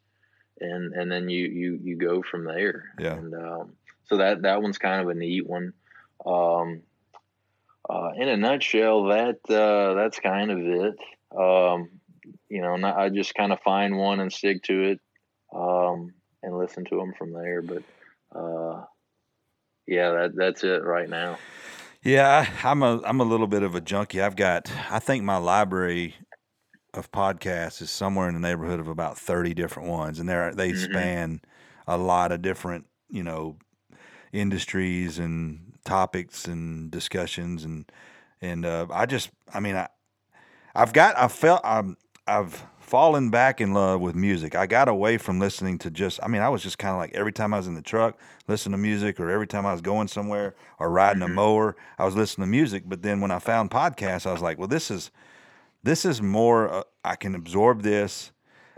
[0.61, 2.93] and and then you you you go from there.
[2.99, 3.15] Yeah.
[3.15, 3.73] And um,
[4.05, 5.73] so that that one's kind of a neat one.
[6.25, 6.83] Um,
[7.89, 10.99] uh, in a nutshell, that uh, that's kind of it.
[11.37, 11.91] Um,
[12.49, 15.01] you know, not, I just kind of find one and stick to it,
[15.55, 17.63] um, and listen to them from there.
[17.63, 17.83] But
[18.35, 18.85] uh,
[19.87, 21.39] yeah, that that's it right now.
[22.03, 24.21] Yeah, I'm a I'm a little bit of a junkie.
[24.21, 26.15] I've got I think my library
[26.95, 30.73] of podcasts is somewhere in the neighborhood of about 30 different ones and they they
[30.73, 30.93] mm-hmm.
[30.93, 31.41] span
[31.87, 33.57] a lot of different you know
[34.33, 37.91] industries and topics and discussions and
[38.41, 39.89] and uh, I just I mean I
[40.75, 44.55] I've got I felt I'm I've fallen back in love with music.
[44.55, 47.15] I got away from listening to just I mean I was just kind of like
[47.15, 49.83] every time I was in the truck listening to music or every time I was
[49.83, 51.33] going somewhere or riding mm-hmm.
[51.33, 54.41] a mower I was listening to music but then when I found podcasts I was
[54.41, 55.11] like well this is
[55.83, 58.33] this is more, uh, I can absorb this,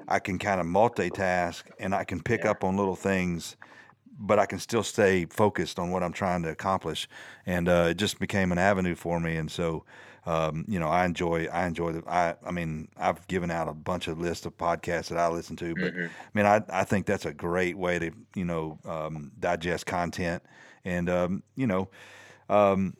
[0.08, 2.50] I can kind of multitask, and I can pick yeah.
[2.50, 3.56] up on little things,
[4.18, 7.08] but I can still stay focused on what I'm trying to accomplish.
[7.46, 9.36] And uh, it just became an avenue for me.
[9.36, 9.84] And so,
[10.26, 13.72] um, you know, I enjoy, I enjoy the, I, I mean, I've given out a
[13.72, 16.04] bunch of lists of podcasts that I listen to, but mm-hmm.
[16.04, 20.42] I mean, I, I think that's a great way to, you know, um, digest content.
[20.84, 21.88] And, um, you know,
[22.50, 22.94] um,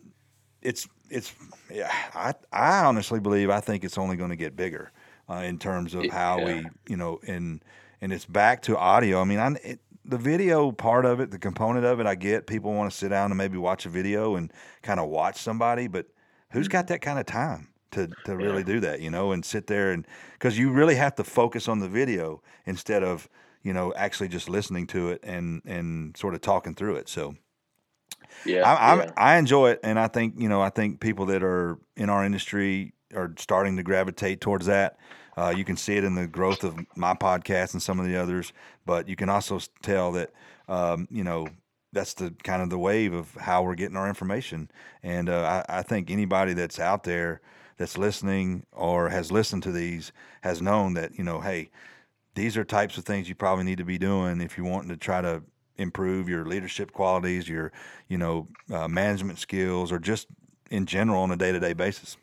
[0.63, 1.35] it's it's
[1.73, 1.91] yeah.
[2.15, 4.93] I I honestly believe I think it's only going to get bigger
[5.29, 6.45] uh, in terms of how yeah.
[6.45, 7.63] we you know and
[8.01, 9.21] and it's back to audio.
[9.21, 12.47] I mean, I it, the video part of it, the component of it, I get.
[12.47, 14.53] People want to sit down and maybe watch a video and
[14.83, 16.07] kind of watch somebody, but
[16.53, 17.69] who's got that kind of time?
[17.93, 18.67] to to really yeah.
[18.67, 21.81] do that, you know, and sit there and because you really have to focus on
[21.81, 23.29] the video instead of
[23.63, 27.09] you know, actually just listening to it and and sort of talking through it.
[27.09, 27.35] So.
[28.45, 29.11] Yeah, I, yeah.
[29.17, 32.25] I enjoy it, and I think you know I think people that are in our
[32.25, 34.99] industry are starting to gravitate towards that.
[35.37, 38.17] Uh, you can see it in the growth of my podcast and some of the
[38.17, 38.53] others,
[38.85, 40.31] but you can also tell that
[40.69, 41.47] um, you know
[41.93, 44.71] that's the kind of the wave of how we're getting our information.
[45.03, 47.41] And uh, I, I, think anybody that's out there
[47.79, 50.13] that's listening or has listened to these
[50.43, 51.71] has known that you know, hey,
[52.35, 54.97] these are types of things you probably need to be doing if you're wanting to
[54.97, 55.43] try to
[55.81, 57.73] improve your leadership qualities, your
[58.09, 60.29] you know uh, management skills, or just
[60.71, 62.17] in general on a day to day basis.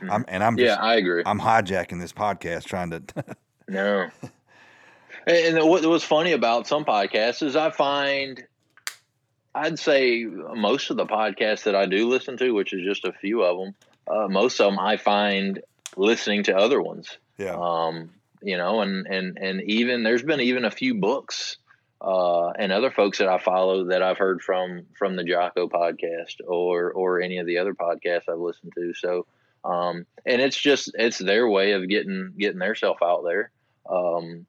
[0.00, 0.10] Mm-hmm.
[0.10, 1.22] I'm, and I'm just, yeah, I agree.
[1.24, 3.02] I'm hijacking this podcast trying to.
[3.68, 4.08] no.
[5.26, 8.42] And what was funny about some podcasts is I find,
[9.54, 13.12] I'd say most of the podcasts that I do listen to, which is just a
[13.12, 13.74] few of them,
[14.08, 15.62] uh, most of them I find
[15.96, 17.18] listening to other ones.
[17.38, 17.54] Yeah.
[17.54, 18.10] Um,
[18.42, 21.58] you know, and and and even there's been even a few books
[22.02, 26.36] uh, and other folks that I follow that I've heard from from the Jocko podcast
[26.46, 28.92] or or any of the other podcasts I've listened to.
[28.94, 29.26] So,
[29.64, 33.52] um, and it's just it's their way of getting getting their self out there,
[33.88, 34.46] um,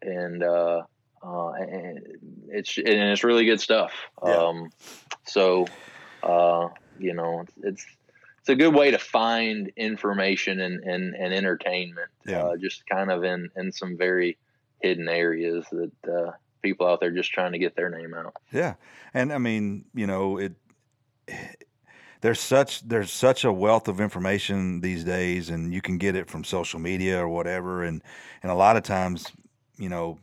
[0.00, 0.82] and uh,
[1.22, 2.00] uh, and
[2.48, 3.92] it's and it's really good stuff.
[4.24, 4.36] Yeah.
[4.36, 4.70] Um,
[5.26, 5.66] so,
[6.22, 7.84] uh, you know, it's
[8.38, 12.08] it's a good way to find information and and, and entertainment.
[12.26, 12.44] Yeah.
[12.44, 14.38] Uh, just kind of in in some very
[14.80, 16.32] hidden areas that uh,
[16.64, 18.34] people out there just trying to get their name out.
[18.50, 18.74] Yeah,
[19.12, 20.54] and I mean, you know, it.
[22.20, 26.30] There's such there's such a wealth of information these days, and you can get it
[26.30, 28.02] from social media or whatever, and
[28.42, 29.30] and a lot of times,
[29.76, 30.18] you know,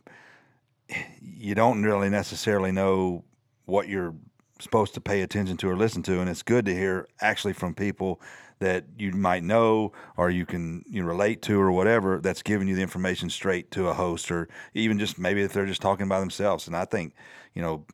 [1.22, 3.24] you don't really necessarily know
[3.66, 4.16] what you're
[4.60, 7.76] supposed to pay attention to or listen to, and it's good to hear actually from
[7.76, 8.20] people
[8.62, 12.76] that you might know or you can you relate to or whatever that's giving you
[12.76, 16.20] the information straight to a host or even just maybe if they're just talking by
[16.20, 16.68] themselves.
[16.68, 17.14] And I think,
[17.54, 17.86] you know,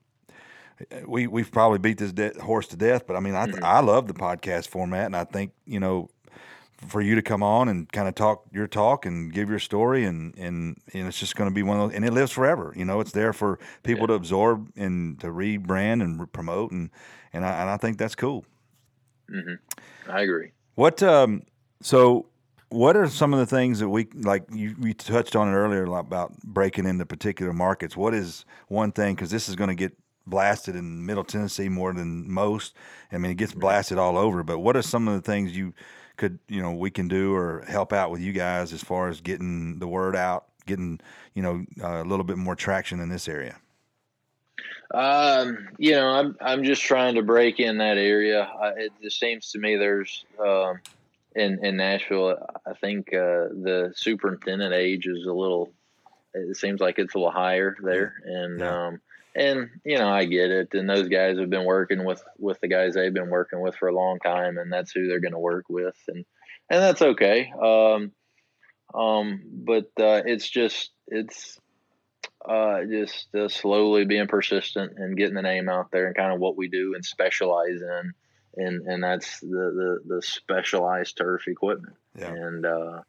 [1.06, 3.64] we we've probably beat this de- horse to death, but I mean, I mm-hmm.
[3.64, 6.10] I love the podcast format, and I think you know,
[6.88, 10.06] for you to come on and kind of talk your talk and give your story,
[10.06, 12.74] and and, and it's just going to be one of those, and it lives forever.
[12.76, 14.08] You know, it's there for people yeah.
[14.08, 16.92] to absorb and to rebrand and promote, and
[17.34, 18.46] and I and I think that's cool.
[19.32, 20.12] Mm-hmm.
[20.12, 20.52] I agree.
[20.78, 21.42] What um
[21.82, 22.28] so
[22.70, 25.86] what are some of the things that we like you, you touched on it earlier
[25.86, 27.98] about breaking into particular markets.
[27.98, 29.98] What is one thing because this is going to get
[30.28, 32.76] blasted in middle tennessee more than most.
[33.12, 35.74] I mean it gets blasted all over but what are some of the things you
[36.16, 39.20] could you know we can do or help out with you guys as far as
[39.20, 41.00] getting the word out getting
[41.34, 43.58] you know uh, a little bit more traction in this area
[44.94, 48.44] um, you know, I'm I'm just trying to break in that area.
[48.44, 50.80] I, it just seems to me there's um,
[51.36, 52.38] in in Nashville.
[52.66, 55.72] I think uh, the superintendent age is a little.
[56.34, 58.88] It seems like it's a little higher there, and yeah.
[58.88, 59.02] um,
[59.36, 60.74] and you know I get it.
[60.74, 63.90] And those guys have been working with with the guys they've been working with for
[63.90, 66.26] a long time, and that's who they're going to work with, and
[66.70, 67.52] and that's okay.
[67.62, 68.12] Um,
[68.94, 71.60] um, but uh, it's just it's
[72.46, 76.40] uh, just uh, slowly being persistent and getting the name out there and kind of
[76.40, 78.14] what we do and specialize in,
[78.56, 81.96] and and that's the the, the specialized turf equipment.
[82.18, 82.32] Yeah.
[82.32, 83.02] And uh,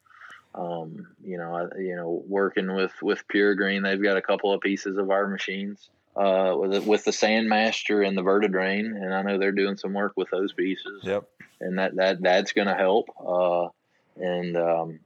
[0.54, 4.52] um, you know, I, you know, working with with Pure Green, they've got a couple
[4.52, 5.90] of pieces of our machines.
[6.16, 10.14] Uh, with with the Sandmaster and the Vertidrain, and I know they're doing some work
[10.16, 11.02] with those pieces.
[11.04, 11.28] Yep.
[11.60, 13.08] And that that that's going to help.
[13.24, 13.68] Uh,
[14.16, 15.00] and um,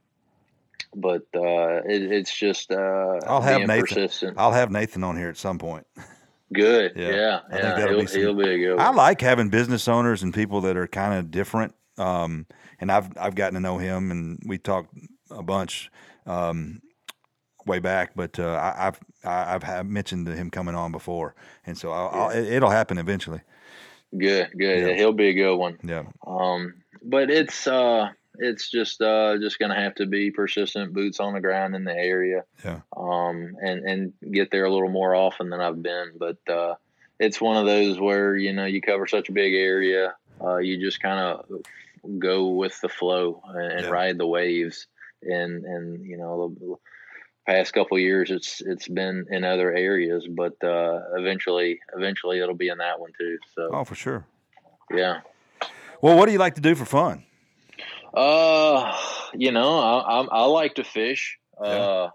[0.95, 3.81] but uh, it, it's just uh, I'll have Nathan.
[3.81, 4.37] Persistent.
[4.37, 5.85] I'll have Nathan on here at some point.
[6.53, 6.93] Good.
[6.95, 7.09] Yeah.
[7.09, 7.39] Yeah.
[7.51, 7.87] I yeah.
[7.87, 8.75] He'll, be, some, he'll, be a good.
[8.77, 8.85] One.
[8.85, 11.73] I like having business owners and people that are kind of different.
[11.97, 12.45] Um,
[12.79, 14.93] and I've I've gotten to know him, and we talked
[15.31, 15.89] a bunch
[16.25, 16.81] um,
[17.65, 18.11] way back.
[18.15, 21.35] But uh, I, I've I've have mentioned him coming on before,
[21.65, 22.39] and so I'll, yeah.
[22.39, 23.41] I'll, it'll happen eventually.
[24.15, 24.49] Good.
[24.57, 24.87] Good.
[24.87, 24.93] Yeah.
[24.93, 25.79] He'll be a good one.
[25.83, 26.03] Yeah.
[26.25, 28.09] Um, but it's uh
[28.39, 31.95] it's just uh just gonna have to be persistent boots on the ground in the
[31.95, 32.43] area.
[32.63, 32.81] Yeah.
[32.95, 36.13] Um and and get there a little more often than i've been.
[36.17, 36.75] But uh
[37.19, 40.79] it's one of those where you know you cover such a big area uh you
[40.79, 41.45] just kind of
[42.19, 43.89] go with the flow and, yeah.
[43.89, 44.87] ride the waves.
[45.21, 46.75] And and you know the
[47.45, 52.69] past couple years it's it's been in other areas but uh eventually eventually it'll be
[52.69, 53.69] in that one too so.
[53.71, 54.25] Oh for sure.
[54.91, 55.21] Yeah.
[56.01, 57.23] Well what do you like to do for fun
[58.13, 58.97] uh,
[59.33, 61.37] you know, I, I, I like to fish.
[61.61, 61.69] Yeah.
[61.69, 62.09] Uh,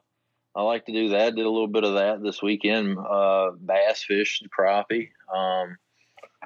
[0.55, 1.36] I like to do that.
[1.36, 2.99] Did a little bit of that this weekend.
[2.99, 5.11] Uh, bass fish, crappie.
[5.32, 5.76] Um,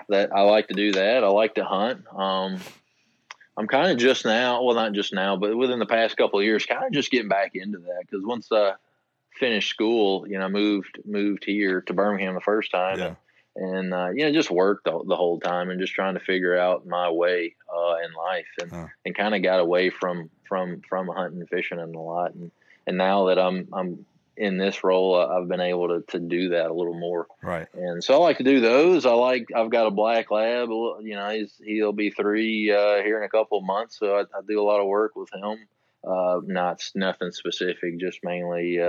[0.08, 1.24] that I like to do that.
[1.24, 2.04] I like to hunt.
[2.14, 2.58] Um,
[3.56, 6.44] I'm kind of just now, well, not just now, but within the past couple of
[6.44, 8.72] years, kind of just getting back into that because once I
[9.38, 13.06] finished school, you know, moved moved here to Birmingham the first time, yeah.
[13.06, 13.16] and,
[13.56, 16.56] and uh, you know, just worked the, the, whole time and just trying to figure
[16.56, 18.86] out my way uh, in life, and huh.
[19.04, 22.50] and kind of got away from from from hunting, fishing, and a lot, and
[22.86, 26.50] and now that I'm I'm in this role, uh, I've been able to, to do
[26.50, 27.26] that a little more.
[27.42, 27.68] Right.
[27.74, 29.04] And so I like to do those.
[29.04, 33.18] I like, I've got a black lab, you know, he's, he'll be three uh, here
[33.18, 33.98] in a couple of months.
[33.98, 35.58] So I, I, do a lot of work with him.
[36.02, 38.80] Uh, not nothing specific, just mainly,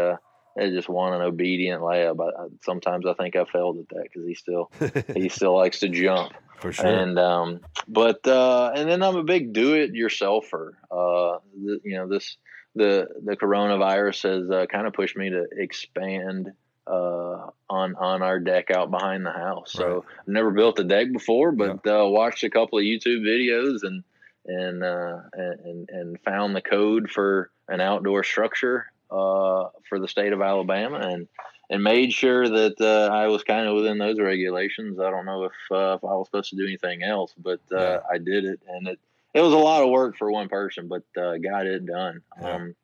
[0.58, 2.20] I just want an obedient lab.
[2.22, 4.72] I, I, sometimes I think I failed at that because he still,
[5.16, 6.34] he still likes to jump.
[6.60, 6.86] For sure.
[6.86, 10.74] And, um, but, uh, and then I'm a big do it yourselfer.
[10.92, 12.38] Uh, the, you know, this,
[12.76, 16.52] the the coronavirus has uh, kind of pushed me to expand
[16.88, 19.72] uh, on on our deck out behind the house.
[19.72, 22.02] So I've never built a deck before, but yeah.
[22.02, 24.04] uh, watched a couple of YouTube videos and
[24.46, 30.34] and uh, and and found the code for an outdoor structure uh, for the state
[30.34, 31.28] of Alabama and.
[31.70, 35.00] And made sure that uh, I was kind of within those regulations.
[35.00, 38.00] I don't know if, if I was supposed to do anything else, but yeah.
[38.12, 39.00] I did it, and it
[39.34, 42.22] it was a lot of work for one person, but uh, got it done.
[42.40, 42.52] Yeah.
[42.52, 42.76] Um,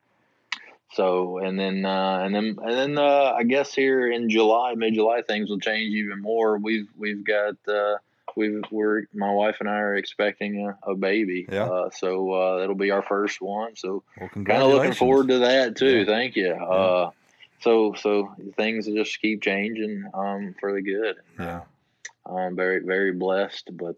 [0.94, 4.96] so and then uh, and then and then uh, I guess here in July, mid
[4.96, 6.58] July, things will change even more.
[6.58, 7.56] We've we've got
[8.30, 11.48] uh, we've we're my wife and I are expecting a, a baby.
[11.52, 11.66] Yeah.
[11.66, 13.76] Uh, so uh, it'll be our first one.
[13.76, 16.00] So well, kind of looking forward to that too.
[16.00, 16.06] Yeah.
[16.06, 16.48] Thank you.
[16.48, 16.64] Yeah.
[16.64, 17.12] Uh,
[17.62, 21.18] so so things just keep changing um, for the good.
[21.40, 21.62] Yeah.
[22.26, 23.98] I'm very very blessed, but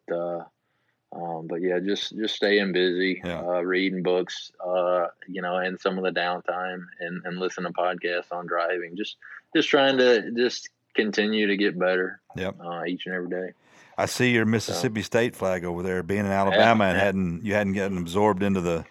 [1.13, 5.97] um, but yeah, just just staying busy, uh, reading books, uh, you know, and some
[5.97, 8.95] of the downtime, and and listen to podcasts on driving.
[8.95, 9.17] Just
[9.53, 12.21] just trying to just continue to get better.
[12.37, 12.55] Yep.
[12.63, 13.53] Uh, each and every day.
[14.01, 16.01] I see your Mississippi so, State flag over there.
[16.01, 18.83] Being in Alabama yeah, and hadn't you hadn't gotten absorbed into the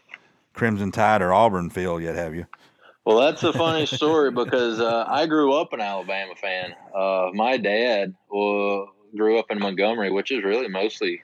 [0.52, 2.46] Crimson Tide or Auburn field yet, have you?
[3.04, 6.74] Well, that's a funny story because uh, I grew up an Alabama fan.
[6.94, 8.84] Uh, my dad uh,
[9.16, 11.22] grew up in Montgomery, which is really mostly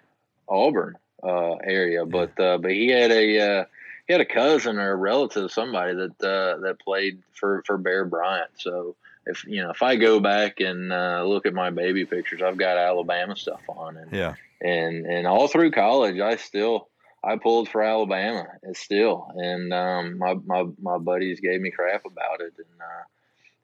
[0.48, 3.64] Auburn uh, area, but uh, but he had a uh,
[4.08, 8.04] he had a cousin or a relative, somebody that uh, that played for for Bear
[8.04, 8.50] Bryant.
[8.56, 12.42] So if you know if I go back and uh, look at my baby pictures,
[12.42, 16.88] I've got Alabama stuff on, and yeah, and and all through college, I still
[17.22, 22.40] I pulled for Alabama, still, and um, my my my buddies gave me crap about
[22.40, 23.04] it, and uh,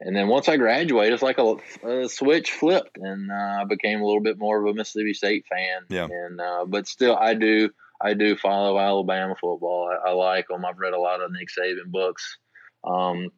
[0.00, 1.56] and then once I graduated, it's like a,
[1.86, 5.46] a switch flipped, and uh, I became a little bit more of a Mississippi State
[5.48, 5.82] fan.
[5.88, 6.08] Yeah.
[6.10, 9.92] And uh, but still, I do I do follow Alabama football.
[9.92, 10.64] I, I, like them.
[10.64, 12.36] I've read a lot of Nick Saban books.
[12.82, 13.28] Um,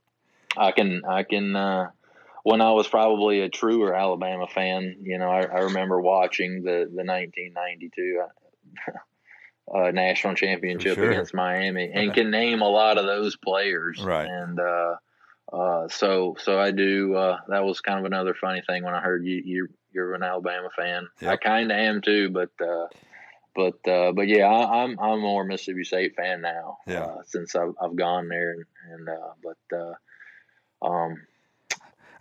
[0.57, 1.55] I can I can.
[2.45, 6.87] When I was probably a truer Alabama fan, you know, I, I remember watching the
[6.95, 8.93] the 1992 uh,
[9.75, 11.11] uh, national championship sure.
[11.11, 13.99] against Miami, and can name a lot of those players.
[14.05, 14.29] Right.
[14.29, 14.97] And uh,
[15.53, 17.15] uh, so so I do.
[17.15, 20.23] Uh, that was kind of another funny thing when I heard you you you're an
[20.23, 21.09] Alabama fan.
[21.21, 21.33] Yep.
[21.33, 22.89] I kind of am too, but uh,
[23.55, 26.79] but uh, but yeah, I, am I'm, I'm more Mississippi State fan now.
[26.87, 27.05] Yeah.
[27.05, 29.09] Uh, since I've I've gone there and, and
[29.43, 29.97] but
[30.83, 31.17] um,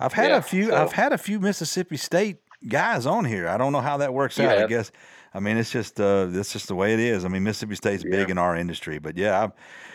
[0.04, 2.38] I've had yeah, a few so, I've had a few Mississippi State
[2.68, 3.48] guys on here.
[3.48, 4.58] I don't know how that works out.
[4.58, 4.92] I guess.
[5.34, 7.24] I mean, it's just uh, that's just the way it is.
[7.24, 8.12] I mean, Mississippi State's yeah.
[8.12, 9.44] big in our industry, but yeah,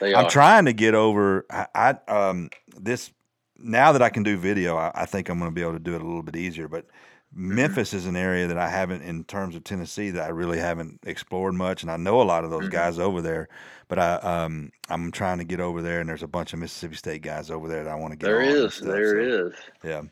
[0.01, 1.45] I'm, I'm trying to get over.
[1.51, 3.13] I, I um this
[3.59, 5.79] now that I can do video, I, I think I'm going to be able to
[5.79, 6.69] do it a little bit easier.
[6.69, 6.87] But.
[7.33, 11.01] Memphis is an area that I haven't, in terms of Tennessee, that I really haven't
[11.05, 12.73] explored much, and I know a lot of those mm-hmm.
[12.73, 13.49] guys over there.
[13.89, 16.97] But I, um, I'm trying to get over there, and there's a bunch of Mississippi
[16.97, 18.27] State guys over there that I want to get.
[18.27, 19.55] There is, stuff, there so, is.
[19.85, 20.03] Yeah,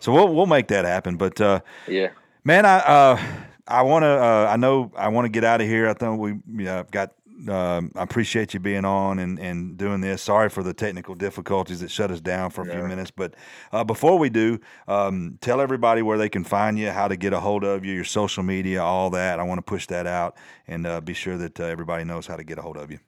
[0.00, 1.16] so we'll we'll make that happen.
[1.16, 2.10] But uh, yeah,
[2.44, 3.22] man, I uh,
[3.66, 4.08] I want to.
[4.08, 5.88] Uh, I know I want to get out of here.
[5.88, 7.12] I think we know, got
[7.48, 10.22] um, I appreciate you being on and, and doing this.
[10.22, 13.10] Sorry for the technical difficulties that shut us down for a few minutes.
[13.10, 13.34] But
[13.72, 14.58] uh, before we do,
[14.88, 17.92] um, tell everybody where they can find you, how to get a hold of you,
[17.92, 19.40] your social media, all that.
[19.40, 22.36] I want to push that out and uh, be sure that uh, everybody knows how
[22.36, 22.98] to get a hold of you.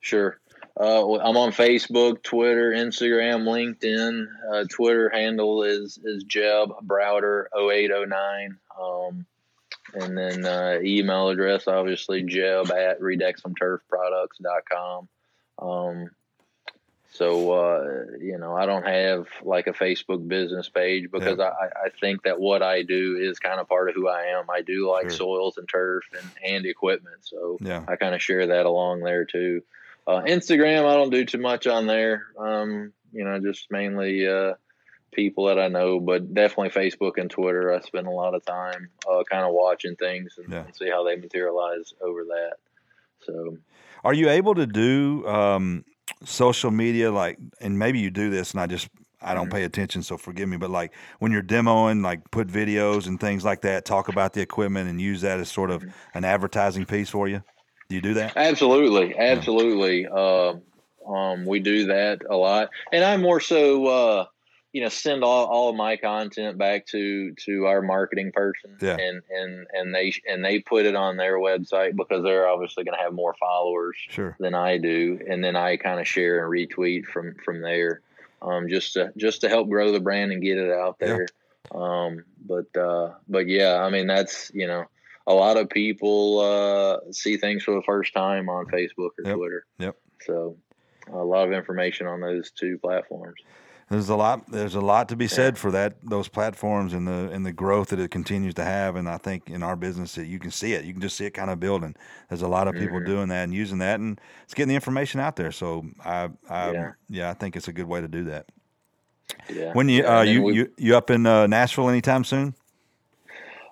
[0.00, 0.40] Sure.
[0.78, 4.26] Uh, I'm on Facebook, Twitter, Instagram, LinkedIn.
[4.50, 8.56] Uh, Twitter handle is is Jeb Browder 0809.
[8.80, 9.26] Um,
[9.94, 15.08] and then uh, email address, obviously, jeb at redeximturfproducts.com.
[15.58, 16.10] Um,
[17.12, 21.50] so, uh, you know, I don't have like a Facebook business page because yeah.
[21.60, 24.48] I, I think that what I do is kind of part of who I am.
[24.48, 25.18] I do like sure.
[25.18, 27.16] soils and turf and, and equipment.
[27.22, 27.84] So yeah.
[27.88, 29.62] I kind of share that along there too.
[30.06, 32.26] Uh, Instagram, I don't do too much on there.
[32.38, 34.54] Um, you know, just mainly, uh,
[35.12, 37.72] people that I know, but definitely Facebook and Twitter.
[37.72, 40.64] I spend a lot of time uh, kind of watching things and, yeah.
[40.64, 42.54] and, see how they materialize over that.
[43.24, 43.58] So,
[44.04, 45.84] are you able to do um,
[46.24, 48.88] social media like, and maybe you do this, and I just
[49.22, 49.56] I don't mm-hmm.
[49.56, 50.56] pay attention, so forgive me.
[50.56, 54.40] But like when you're demoing, like put videos and things like that, talk about the
[54.40, 56.18] equipment and use that as sort of mm-hmm.
[56.18, 57.42] an advertising piece for you.
[57.88, 58.36] Do you do that?
[58.36, 60.02] Absolutely, absolutely.
[60.02, 60.10] Yeah.
[60.10, 60.58] Uh,
[61.08, 63.86] um, we do that a lot, and I'm more so.
[63.86, 64.26] Uh,
[64.72, 68.96] you know send all, all of my content back to to our marketing person yeah.
[68.96, 72.96] and and and they and they put it on their website because they're obviously going
[72.96, 74.36] to have more followers sure.
[74.38, 78.00] than I do and then I kind of share and retweet from from there
[78.42, 81.26] um, just to just to help grow the brand and get it out there
[81.74, 81.80] yeah.
[81.80, 84.84] um, but uh, but yeah I mean that's you know
[85.26, 89.36] a lot of people uh, see things for the first time on Facebook or yep.
[89.36, 90.56] Twitter yep so
[91.12, 93.40] a lot of information on those two platforms
[93.90, 97.28] there's a lot there's a lot to be said for that those platforms and the
[97.32, 100.26] and the growth that it continues to have and I think in our business that
[100.26, 101.94] you can see it you can just see it kind of building
[102.28, 103.06] there's a lot of people mm-hmm.
[103.06, 106.72] doing that and using that and it's getting the information out there so I, I
[106.72, 106.92] yeah.
[107.10, 108.46] yeah I think it's a good way to do that
[109.48, 112.54] yeah when you yeah, uh, you, we, you you up in uh, Nashville anytime soon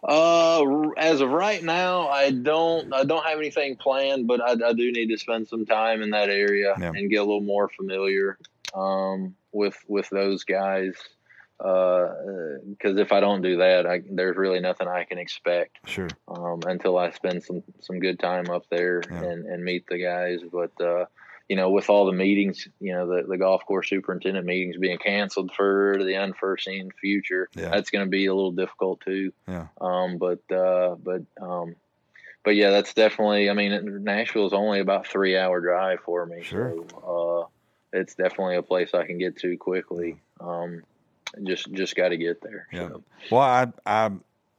[0.04, 0.64] uh,
[0.96, 2.94] as of right now, I don't.
[2.94, 6.10] I don't have anything planned, but I, I do need to spend some time in
[6.10, 6.92] that area yeah.
[6.94, 8.38] and get a little more familiar.
[8.74, 10.94] Um, with with those guys
[11.58, 15.78] because uh, if I don't do that, I, there's really nothing I can expect.
[15.86, 16.08] Sure.
[16.28, 19.22] Um, until I spend some some good time up there yeah.
[19.24, 21.06] and, and meet the guys, but uh,
[21.48, 24.98] you know, with all the meetings, you know, the, the golf course superintendent meetings being
[24.98, 27.70] canceled for the unforeseen future, yeah.
[27.70, 29.32] that's going to be a little difficult too.
[29.48, 29.68] Yeah.
[29.80, 31.74] Um, but uh, but um,
[32.44, 33.50] but yeah, that's definitely.
[33.50, 36.44] I mean, Nashville is only about three hour drive for me.
[36.44, 36.76] Sure.
[36.90, 37.57] So, uh,
[37.92, 40.20] it's definitely a place I can get to quickly.
[40.40, 40.82] Um,
[41.44, 42.66] just just got to get there.
[42.72, 42.88] Yeah.
[42.88, 43.02] So.
[43.30, 44.10] Well, I I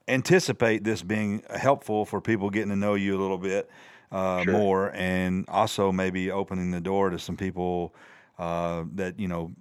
[0.08, 3.70] anticipate this being helpful for people getting to know you a little bit
[4.12, 4.54] uh, sure.
[4.54, 7.94] more, and also maybe opening the door to some people
[8.38, 9.52] uh, that you know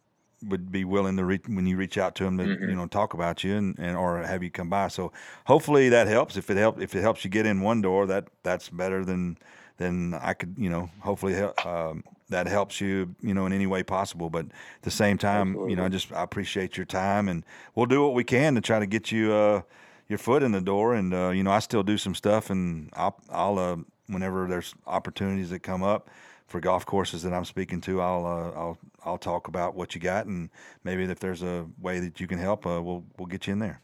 [0.46, 2.68] would be willing to reach when you reach out to them to mm-hmm.
[2.68, 4.88] you know talk about you and, and or have you come by.
[4.88, 5.12] So
[5.46, 6.36] hopefully that helps.
[6.36, 9.38] If it help if it helps you get in one door, that that's better than
[9.78, 11.64] than I could you know hopefully help.
[11.66, 14.30] Um, that helps you, you know, in any way possible.
[14.30, 15.70] But at the same time, Absolutely.
[15.70, 17.44] you know, I just I appreciate your time, and
[17.74, 19.62] we'll do what we can to try to get you uh,
[20.08, 20.94] your foot in the door.
[20.94, 23.76] And uh, you know, I still do some stuff, and I'll, I'll uh,
[24.06, 26.10] whenever there's opportunities that come up
[26.46, 30.00] for golf courses that I'm speaking to, I'll uh, I'll I'll talk about what you
[30.00, 30.50] got, and
[30.84, 33.58] maybe if there's a way that you can help, uh, we'll we'll get you in
[33.58, 33.80] there.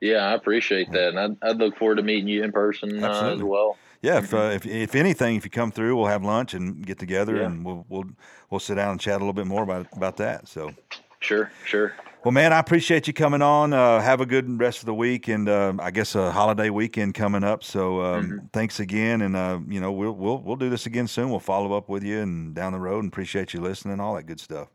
[0.00, 3.32] Yeah, I appreciate that, and I'd, I'd look forward to meeting you in person uh,
[3.34, 6.54] as well yeah, if, uh, if if anything, if you come through, we'll have lunch
[6.54, 7.46] and get together, yeah.
[7.46, 8.04] and we'll we'll
[8.50, 10.48] we'll sit down and chat a little bit more about about that.
[10.48, 10.72] So,
[11.20, 11.94] sure, sure.
[12.24, 13.72] Well, man, I appreciate you coming on.
[13.72, 17.14] Uh, have a good rest of the week, and uh, I guess a holiday weekend
[17.14, 17.62] coming up.
[17.62, 18.46] So, um, mm-hmm.
[18.52, 21.30] thanks again, and uh, you know we'll we'll we'll do this again soon.
[21.30, 24.16] We'll follow up with you and down the road, and appreciate you listening, and all
[24.16, 24.68] that good stuff.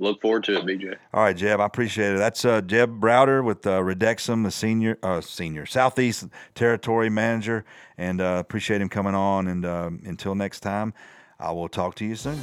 [0.00, 0.96] Look forward to it, BJ.
[1.12, 2.18] All right, Jeb, I appreciate it.
[2.18, 7.66] That's uh, Jeb Browder with uh, Redexim, the senior, uh, senior Southeast Territory Manager,
[7.98, 9.46] and uh, appreciate him coming on.
[9.46, 10.94] And uh, until next time,
[11.38, 12.40] I will talk to you soon.